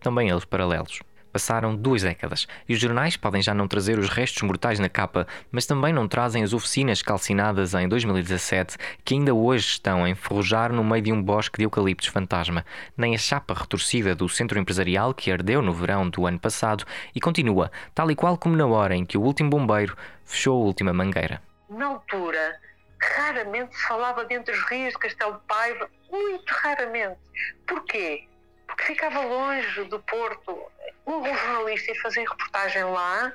também 0.00 0.30
eles 0.30 0.46
paralelos. 0.46 1.00
Passaram 1.30 1.76
duas 1.76 2.00
décadas 2.00 2.46
e 2.66 2.72
os 2.72 2.80
jornais 2.80 3.18
podem 3.18 3.42
já 3.42 3.52
não 3.52 3.68
trazer 3.68 3.98
os 3.98 4.08
restos 4.08 4.42
mortais 4.42 4.78
na 4.78 4.88
capa, 4.88 5.26
mas 5.52 5.66
também 5.66 5.92
não 5.92 6.08
trazem 6.08 6.42
as 6.42 6.54
oficinas 6.54 7.02
calcinadas 7.02 7.74
em 7.74 7.86
2017 7.86 8.78
que 9.04 9.12
ainda 9.12 9.34
hoje 9.34 9.66
estão 9.66 10.02
a 10.02 10.08
enferrujar 10.08 10.72
no 10.72 10.82
meio 10.82 11.02
de 11.02 11.12
um 11.12 11.22
bosque 11.22 11.58
de 11.58 11.64
eucaliptos 11.64 12.08
fantasma, 12.08 12.64
nem 12.96 13.14
a 13.14 13.18
chapa 13.18 13.52
retorcida 13.52 14.14
do 14.14 14.26
centro 14.26 14.58
empresarial 14.58 15.12
que 15.12 15.30
ardeu 15.30 15.60
no 15.60 15.74
verão 15.74 16.08
do 16.08 16.26
ano 16.26 16.38
passado 16.38 16.86
e 17.14 17.20
continua, 17.20 17.70
tal 17.94 18.10
e 18.10 18.14
qual 18.14 18.38
como 18.38 18.56
na 18.56 18.66
hora 18.66 18.96
em 18.96 19.04
que 19.04 19.18
o 19.18 19.22
último 19.22 19.50
bombeiro 19.50 19.94
fechou 20.24 20.62
a 20.62 20.64
última 20.64 20.94
mangueira 20.94 21.42
na 21.68 21.86
altura, 21.86 22.60
raramente 23.00 23.76
se 23.76 23.86
falava 23.86 24.24
dentro 24.24 24.52
dos 24.52 24.62
rios 24.64 24.92
de 24.92 24.98
Castelo 24.98 25.34
de 25.34 25.46
Paiva, 25.46 25.90
muito 26.10 26.50
raramente. 26.50 27.20
Porquê? 27.66 28.26
Porque 28.66 28.84
ficava 28.84 29.20
longe 29.20 29.84
do 29.84 30.00
Porto. 30.00 30.70
Um 31.06 31.24
jornalista 31.24 31.92
ia 31.92 32.00
fazer 32.00 32.28
reportagem 32.28 32.84
lá, 32.84 33.32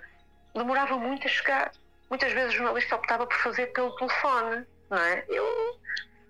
demorava 0.54 0.98
muito 0.98 1.28
a 1.28 1.30
chegar. 1.30 1.72
Muitas 2.10 2.34
vezes 2.34 2.54
o 2.54 2.58
jornalista 2.58 2.96
optava 2.96 3.26
por 3.26 3.38
fazer 3.38 3.68
pelo 3.68 3.96
telefone, 3.96 4.66
não 4.90 4.98
é? 4.98 5.24
Eu, 5.30 5.80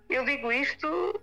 eu 0.10 0.26
digo 0.26 0.52
isto 0.52 1.22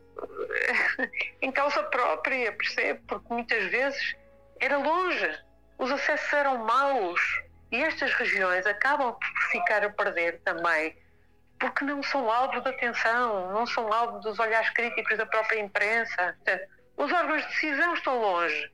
em 1.40 1.52
causa 1.52 1.82
própria, 1.84 2.52
percebe? 2.52 3.00
Porque 3.06 3.32
muitas 3.32 3.64
vezes 3.70 4.16
era 4.60 4.76
longe, 4.78 5.38
os 5.78 5.90
acessos 5.92 6.32
eram 6.32 6.58
maus 6.58 7.20
E 7.70 7.82
estas 7.82 8.12
regiões 8.14 8.66
acabam 8.66 9.12
por 9.12 9.42
ficar 9.50 9.84
a 9.84 9.90
perder 9.90 10.40
também 10.40 10.96
porque 11.58 11.84
não 11.84 12.02
são 12.02 12.30
alvo 12.30 12.60
de 12.60 12.68
atenção, 12.68 13.52
não 13.52 13.66
são 13.66 13.92
alvo 13.92 14.20
dos 14.20 14.38
olhares 14.38 14.70
críticos 14.70 15.18
da 15.18 15.26
própria 15.26 15.60
imprensa. 15.60 16.36
Portanto, 16.36 16.68
os 16.96 17.12
órgãos 17.12 17.42
de 17.42 17.48
decisão 17.48 17.94
estão 17.94 18.20
longe, 18.20 18.72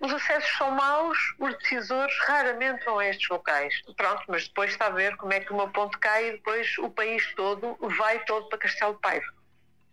os 0.00 0.12
acessos 0.12 0.56
são 0.56 0.70
maus, 0.70 1.18
os 1.38 1.56
decisores 1.58 2.14
raramente 2.26 2.84
vão 2.84 2.98
a 2.98 3.06
estes 3.06 3.28
locais. 3.28 3.74
Pronto, 3.96 4.24
mas 4.28 4.48
depois 4.48 4.70
está 4.70 4.86
a 4.86 4.90
ver 4.90 5.16
como 5.16 5.32
é 5.32 5.40
que 5.40 5.52
uma 5.52 5.68
ponte 5.70 5.98
cai 5.98 6.28
e 6.28 6.32
depois 6.32 6.76
o 6.78 6.90
país 6.90 7.34
todo 7.34 7.76
vai 7.98 8.18
todo 8.24 8.48
para 8.48 8.58
Castelo 8.58 8.94
de 8.94 9.00
Paiva. 9.00 9.26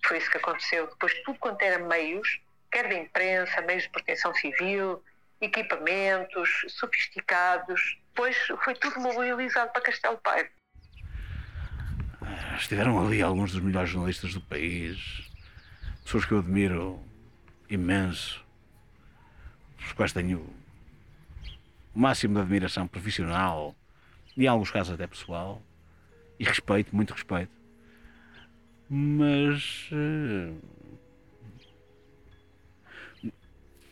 Foi 0.05 0.17
isso 0.17 0.31
que 0.31 0.37
aconteceu. 0.37 0.87
Depois 0.87 1.13
tudo 1.23 1.37
quanto 1.39 1.61
era 1.61 1.79
meios, 1.79 2.39
quer 2.71 2.87
de 2.87 2.95
imprensa, 2.95 3.61
meios 3.61 3.83
de 3.83 3.89
proteção 3.89 4.33
civil, 4.35 5.03
equipamentos 5.41 6.49
sofisticados, 6.69 7.97
depois 8.09 8.35
foi 8.63 8.73
tudo 8.75 8.99
mobilizado 8.99 9.71
para 9.71 9.81
Castelo 9.81 10.17
Paiva. 10.17 10.49
Estiveram 12.57 13.05
ali 13.05 13.21
alguns 13.21 13.51
dos 13.51 13.61
melhores 13.61 13.89
jornalistas 13.89 14.33
do 14.33 14.41
país, 14.41 15.29
pessoas 16.03 16.25
que 16.25 16.31
eu 16.31 16.39
admiro 16.39 16.99
imenso, 17.69 18.43
os 19.79 19.93
quais 19.93 20.11
tenho 20.11 20.39
o 21.93 21.99
máximo 21.99 22.35
de 22.35 22.41
admiração 22.41 22.87
profissional 22.87 23.75
e 24.35 24.43
em 24.43 24.47
alguns 24.47 24.71
casos 24.71 24.93
até 24.93 25.07
pessoal 25.07 25.61
e 26.39 26.43
respeito, 26.43 26.95
muito 26.95 27.13
respeito. 27.13 27.51
Mas 28.89 29.89
eh, 29.91 30.53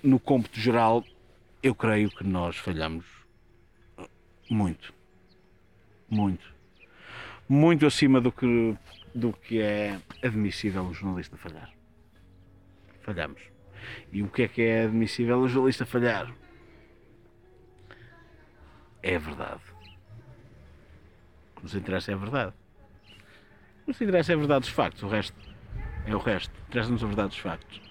no 0.04 0.20
cômputo 0.20 0.60
geral 0.60 1.04
eu 1.66 1.74
creio 1.74 2.12
que 2.12 2.24
nós 2.24 2.58
falhamos 2.58 3.04
muito. 4.48 4.94
Muito. 6.08 6.54
Muito 7.50 7.88
acima 7.88 8.22
do 8.22 8.32
que, 8.32 8.78
do 9.16 9.34
que 9.34 9.60
é 9.60 10.00
admissível 10.22 10.84
um 10.84 10.94
jornalista 10.94 11.36
falhar. 11.36 11.74
Falhamos. 13.02 13.42
E 14.12 14.22
o 14.22 14.30
que 14.30 14.44
é 14.44 14.48
que 14.48 14.62
é 14.62 14.84
admissível 14.84 15.40
um 15.40 15.48
jornalista 15.48 15.88
falhar? 15.88 16.32
É 19.02 19.16
a 19.16 19.20
verdade. 19.20 19.62
O 21.50 21.56
que 21.56 21.64
nos 21.64 21.74
interessa 21.74 22.12
é 22.12 22.14
a 22.14 22.18
verdade. 22.18 22.54
O 22.54 23.86
que 23.86 23.88
nos 23.88 24.02
interessa 24.02 24.34
é 24.34 24.36
a 24.36 24.38
verdade 24.38 24.60
dos 24.60 24.70
factos. 24.70 25.02
O 25.02 25.08
resto 25.08 25.36
é 26.06 26.16
o 26.16 26.20
resto. 26.20 26.54
Interessa-nos 26.68 27.04
a 27.04 27.08
verdade 27.08 27.30
dos 27.30 27.40
factos. 27.40 27.82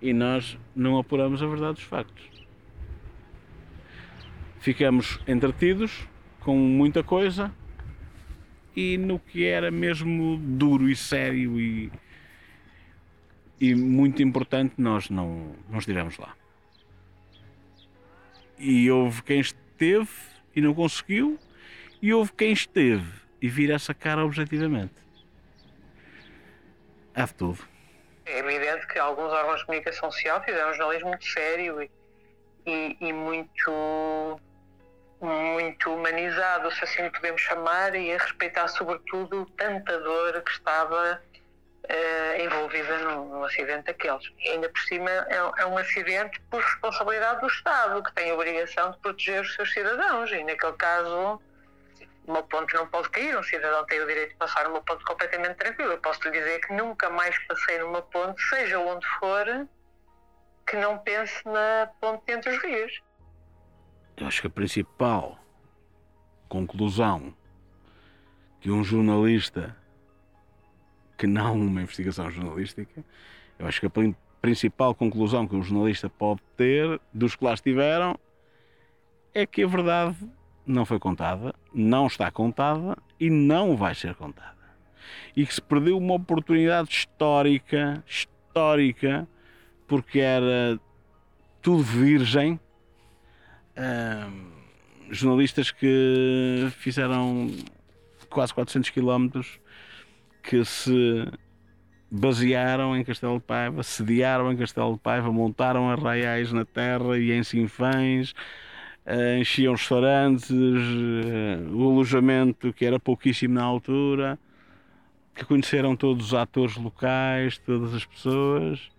E 0.00 0.14
nós 0.14 0.58
não 0.74 0.96
apuramos 0.96 1.42
a 1.42 1.46
verdade 1.46 1.74
dos 1.74 1.84
factos 1.84 2.31
ficamos 4.62 5.18
entretidos 5.26 6.06
com 6.38 6.56
muita 6.56 7.02
coisa 7.02 7.52
e 8.76 8.96
no 8.96 9.18
que 9.18 9.44
era 9.44 9.72
mesmo 9.72 10.36
duro 10.38 10.88
e 10.88 10.94
sério 10.94 11.58
e, 11.60 11.92
e 13.60 13.74
muito 13.74 14.22
importante 14.22 14.74
nós 14.78 15.10
não, 15.10 15.56
não 15.68 15.80
estivemos 15.80 16.16
lá. 16.16 16.36
E 18.56 18.88
houve 18.88 19.24
quem 19.24 19.40
esteve 19.40 20.08
e 20.54 20.60
não 20.60 20.72
conseguiu, 20.72 21.36
e 22.00 22.14
houve 22.14 22.30
quem 22.32 22.52
esteve 22.52 23.20
e 23.40 23.48
vira 23.48 23.74
essa 23.74 23.92
cara 23.92 24.24
objetivamente. 24.24 24.94
Há 27.16 27.24
de 27.24 27.34
tudo. 27.34 27.58
É 28.24 28.38
evidente 28.38 28.86
que 28.86 28.98
alguns 29.00 29.32
órgãos 29.32 29.58
de 29.58 29.66
comunicação 29.66 30.08
social 30.12 30.40
fizeram 30.44 30.70
um 30.70 30.74
jornalismo 30.74 31.08
muito 31.08 31.26
sério 31.26 31.82
e, 31.82 31.90
e, 32.64 32.96
e 33.00 33.12
muito 33.12 34.40
muito 35.22 35.94
humanizado, 35.94 36.70
se 36.72 36.82
assim 36.82 37.08
podemos 37.10 37.40
chamar, 37.40 37.94
e 37.94 38.12
a 38.12 38.18
respeitar 38.18 38.66
sobretudo 38.66 39.46
tanta 39.56 39.98
dor 40.00 40.42
que 40.42 40.50
estava 40.50 41.22
uh, 41.84 42.42
envolvida 42.42 42.98
num, 42.98 43.44
acidente 43.44 43.84
daqueles. 43.84 44.28
E 44.40 44.48
ainda 44.50 44.68
por 44.68 44.80
cima 44.80 45.10
é, 45.10 45.62
é, 45.62 45.66
um 45.66 45.78
acidente 45.78 46.40
por 46.50 46.60
responsabilidade 46.60 47.40
do 47.40 47.46
Estado, 47.46 48.02
que 48.02 48.12
tem 48.14 48.30
a 48.32 48.34
obrigação 48.34 48.90
de 48.90 48.98
proteger 48.98 49.42
os 49.42 49.54
seus 49.54 49.72
cidadãos, 49.72 50.30
e 50.32 50.42
naquele 50.42 50.72
caso 50.72 51.40
uma 52.26 52.42
ponte 52.42 52.74
não 52.74 52.86
pode 52.86 53.08
cair, 53.10 53.36
um 53.36 53.42
cidadão 53.42 53.84
tem 53.86 54.00
o 54.00 54.06
direito 54.06 54.30
de 54.30 54.36
passar 54.36 54.66
uma 54.66 54.80
ponte 54.82 55.04
completamente 55.04 55.54
tranquilo. 55.54 55.92
Eu 55.92 55.98
posso 55.98 56.20
lhe 56.24 56.30
dizer 56.32 56.60
que 56.60 56.72
nunca 56.72 57.08
mais 57.10 57.36
passei 57.46 57.78
numa 57.78 58.02
ponte, 58.02 58.40
seja 58.42 58.78
onde 58.78 59.06
for, 59.18 59.46
que 60.66 60.76
não 60.76 60.98
pense 60.98 61.44
na 61.44 61.88
ponte 62.00 62.22
entre 62.28 62.50
os 62.50 62.62
rios 62.62 63.02
eu 64.16 64.26
acho 64.26 64.40
que 64.40 64.46
a 64.46 64.50
principal 64.50 65.38
conclusão 66.48 67.34
que 68.60 68.70
um 68.70 68.84
jornalista 68.84 69.76
que 71.16 71.26
não 71.26 71.54
uma 71.54 71.82
investigação 71.82 72.30
jornalística, 72.30 73.04
eu 73.58 73.66
acho 73.66 73.80
que 73.80 73.86
a 73.86 73.90
principal 74.40 74.94
conclusão 74.94 75.46
que 75.46 75.54
um 75.54 75.62
jornalista 75.62 76.08
pode 76.08 76.40
ter 76.56 77.00
dos 77.12 77.36
que 77.36 77.44
lá 77.44 77.54
estiveram 77.54 78.18
é 79.32 79.46
que 79.46 79.62
a 79.62 79.66
verdade 79.66 80.16
não 80.66 80.84
foi 80.84 80.98
contada, 80.98 81.54
não 81.72 82.06
está 82.06 82.30
contada 82.30 82.96
e 83.18 83.30
não 83.30 83.76
vai 83.76 83.94
ser 83.94 84.14
contada. 84.14 84.58
E 85.36 85.46
que 85.46 85.54
se 85.54 85.62
perdeu 85.62 85.96
uma 85.96 86.14
oportunidade 86.14 86.90
histórica, 86.90 88.02
histórica, 88.06 89.26
porque 89.86 90.18
era 90.18 90.78
tudo 91.60 91.82
virgem 91.82 92.58
jornalistas 95.10 95.70
que 95.70 96.68
fizeram 96.78 97.50
quase 98.28 98.52
400 98.54 98.90
quilómetros 98.90 99.60
que 100.42 100.64
se 100.64 101.26
basearam 102.10 102.96
em 102.96 103.04
Castelo 103.04 103.38
de 103.38 103.44
Paiva, 103.44 103.82
sediaram 103.82 104.52
em 104.52 104.56
Castelo 104.56 104.94
de 104.94 104.98
Paiva, 104.98 105.32
montaram 105.32 105.90
arraiais 105.90 106.52
na 106.52 106.64
terra 106.64 107.18
e 107.18 107.32
em 107.32 107.42
Sinfãs, 107.42 108.32
uh, 109.06 109.38
enchiam 109.40 109.72
restaurantes, 109.72 110.50
uh, 110.50 111.74
o 111.74 111.90
alojamento 111.90 112.72
que 112.72 112.84
era 112.84 112.98
pouquíssimo 112.98 113.54
na 113.54 113.62
altura, 113.62 114.38
que 115.34 115.44
conheceram 115.44 115.96
todos 115.96 116.26
os 116.26 116.34
atores 116.34 116.76
locais, 116.76 117.56
todas 117.58 117.94
as 117.94 118.04
pessoas, 118.04 118.90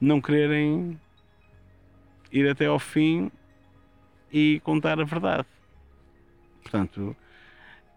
não 0.00 0.20
quererem 0.20 0.98
ir 2.32 2.48
até 2.48 2.66
ao 2.66 2.78
fim 2.78 3.30
e 4.32 4.60
contar 4.64 5.00
a 5.00 5.04
verdade. 5.04 5.46
Portanto, 6.62 7.16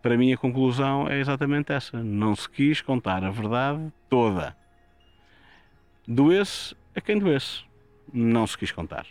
para 0.01 0.17
mim 0.17 0.31
a 0.31 0.37
conclusão 0.37 1.07
é 1.07 1.19
exatamente 1.19 1.73
essa. 1.73 2.01
Não 2.01 2.35
se 2.35 2.49
quis 2.49 2.81
contar 2.81 3.23
a 3.23 3.31
verdade 3.31 3.91
toda. 4.09 4.55
Doesse 6.07 6.75
a 6.95 7.01
quem 7.01 7.19
doesse. 7.19 7.63
Não 8.11 8.47
se 8.47 8.57
quis 8.57 8.71
contar. 8.71 9.05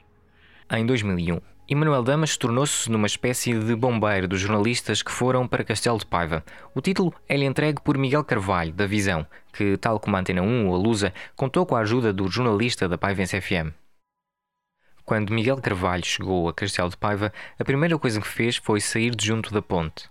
Em 0.70 0.84
2001, 0.84 1.40
Emanuel 1.68 2.02
Damas 2.02 2.36
tornou-se 2.36 2.90
numa 2.90 3.06
espécie 3.06 3.52
de 3.52 3.76
bombeiro 3.76 4.26
dos 4.26 4.40
jornalistas 4.40 5.02
que 5.02 5.12
foram 5.12 5.46
para 5.46 5.62
Castelo 5.62 5.98
de 5.98 6.06
Paiva. 6.06 6.42
O 6.74 6.80
título 6.80 7.14
é-lhe 7.28 7.44
entregue 7.44 7.82
por 7.82 7.98
Miguel 7.98 8.24
Carvalho, 8.24 8.72
da 8.72 8.86
Visão, 8.86 9.26
que, 9.52 9.76
tal 9.76 10.00
como 10.00 10.16
a 10.16 10.20
Antena 10.20 10.42
1 10.42 10.66
ou 10.66 10.74
a 10.74 10.78
Lusa, 10.78 11.12
contou 11.36 11.66
com 11.66 11.76
a 11.76 11.80
ajuda 11.80 12.12
do 12.12 12.26
jornalista 12.28 12.88
da 12.88 12.96
Paivense 12.96 13.40
FM. 13.40 13.72
Quando 15.08 15.32
Miguel 15.32 15.56
Carvalho 15.56 16.04
chegou 16.04 16.50
a 16.50 16.52
Castelo 16.52 16.90
de 16.90 16.96
Paiva, 16.98 17.32
a 17.58 17.64
primeira 17.64 17.98
coisa 17.98 18.20
que 18.20 18.28
fez 18.28 18.58
foi 18.58 18.78
sair 18.78 19.16
de 19.16 19.24
junto 19.24 19.54
da 19.54 19.62
ponte. 19.62 20.06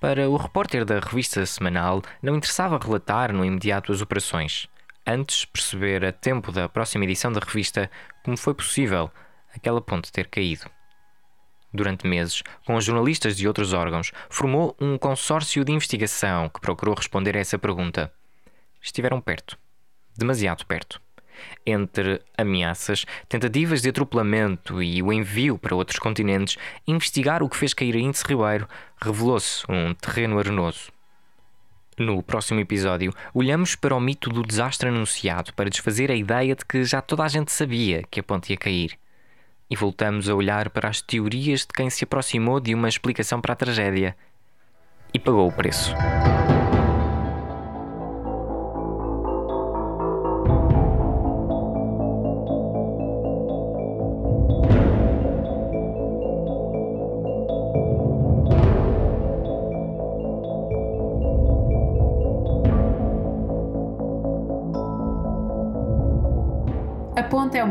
Para 0.00 0.30
o 0.30 0.36
repórter 0.38 0.82
da 0.82 0.98
revista 0.98 1.44
semanal, 1.44 2.00
não 2.22 2.34
interessava 2.34 2.80
relatar 2.82 3.34
no 3.34 3.44
imediato 3.44 3.92
as 3.92 4.00
operações. 4.00 4.66
Antes, 5.06 5.44
perceber 5.44 6.02
a 6.06 6.10
tempo 6.10 6.50
da 6.50 6.70
próxima 6.70 7.04
edição 7.04 7.30
da 7.30 7.38
revista 7.38 7.90
como 8.24 8.38
foi 8.38 8.54
possível 8.54 9.10
aquela 9.54 9.82
ponte 9.82 10.10
ter 10.10 10.26
caído. 10.28 10.70
Durante 11.70 12.06
meses, 12.06 12.42
com 12.66 12.76
os 12.76 12.84
jornalistas 12.86 13.36
de 13.36 13.46
outros 13.46 13.74
órgãos, 13.74 14.10
formou 14.30 14.74
um 14.80 14.96
consórcio 14.96 15.66
de 15.66 15.72
investigação 15.72 16.48
que 16.48 16.62
procurou 16.62 16.94
responder 16.94 17.36
a 17.36 17.40
essa 17.40 17.58
pergunta. 17.58 18.10
Estiveram 18.80 19.20
perto. 19.20 19.58
Demasiado 20.16 20.64
perto 20.64 21.03
entre 21.66 22.20
ameaças, 22.36 23.04
tentativas 23.28 23.82
de 23.82 23.88
atropelamento 23.88 24.82
e 24.82 25.02
o 25.02 25.12
envio 25.12 25.58
para 25.58 25.74
outros 25.74 25.98
continentes, 25.98 26.56
investigar 26.86 27.42
o 27.42 27.48
que 27.48 27.56
fez 27.56 27.74
cair 27.74 27.94
a 27.96 27.98
Índice 27.98 28.24
Ribeiro 28.26 28.68
revelou-se 29.00 29.64
um 29.68 29.94
terreno 29.94 30.38
arenoso. 30.38 30.92
No 31.96 32.22
próximo 32.22 32.58
episódio, 32.58 33.12
olhamos 33.32 33.76
para 33.76 33.94
o 33.94 34.00
mito 34.00 34.28
do 34.28 34.42
desastre 34.42 34.88
anunciado 34.88 35.54
para 35.54 35.70
desfazer 35.70 36.10
a 36.10 36.14
ideia 36.14 36.56
de 36.56 36.64
que 36.64 36.82
já 36.82 37.00
toda 37.00 37.22
a 37.22 37.28
gente 37.28 37.52
sabia 37.52 38.02
que 38.10 38.18
a 38.18 38.22
ponte 38.22 38.52
ia 38.52 38.56
cair. 38.56 38.98
E 39.70 39.76
voltamos 39.76 40.28
a 40.28 40.34
olhar 40.34 40.70
para 40.70 40.88
as 40.88 41.00
teorias 41.00 41.60
de 41.60 41.68
quem 41.68 41.88
se 41.88 42.04
aproximou 42.04 42.58
de 42.58 42.74
uma 42.74 42.88
explicação 42.88 43.40
para 43.40 43.52
a 43.52 43.56
tragédia 43.56 44.16
e 45.12 45.18
pagou 45.20 45.48
o 45.48 45.52
preço. 45.52 45.94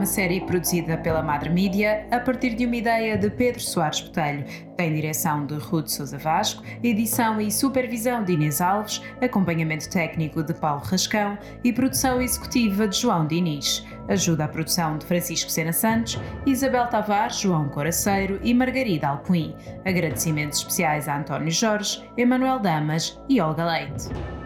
Uma 0.04 0.08
série 0.08 0.42
produzida 0.42 0.98
pela 0.98 1.24
Madre 1.24 1.50
Mídia 1.50 2.06
a 2.12 2.20
partir 2.20 2.56
de 2.56 2.66
uma 2.66 2.76
ideia 2.76 3.18
de 3.18 3.30
Pedro 3.30 3.62
Soares 3.62 4.02
Botelho. 4.02 4.44
Tem 4.76 4.94
direção 4.94 5.46
de 5.46 5.54
Ruth 5.54 5.88
Sousa 5.88 6.18
Vasco, 6.18 6.62
edição 6.84 7.40
e 7.40 7.50
supervisão 7.50 8.22
de 8.22 8.34
Inês 8.34 8.60
Alves, 8.60 9.02
acompanhamento 9.22 9.90
técnico 9.90 10.44
de 10.44 10.54
Paulo 10.56 10.82
Rascão 10.84 11.38
e 11.64 11.72
produção 11.72 12.22
executiva 12.22 12.86
de 12.86 13.00
João 13.00 13.26
Diniz. 13.26 13.86
Ajuda 14.10 14.44
à 14.44 14.48
produção 14.50 14.98
de 14.98 15.06
Francisco 15.06 15.50
Sena 15.50 15.72
Santos, 15.72 16.20
Isabel 16.46 16.88
Tavares, 16.88 17.40
João 17.40 17.70
Coraceiro 17.70 18.42
e 18.44 18.54
Margarida 18.54 19.08
Alpuim. 19.08 19.56
Agradecimentos 19.86 20.58
especiais 20.60 21.08
a 21.08 21.18
António 21.18 21.50
Jorge, 21.50 22.04
Emanuel 22.18 22.60
Damas 22.60 23.18
e 23.30 23.40
Olga 23.40 23.64
Leite. 23.64 24.43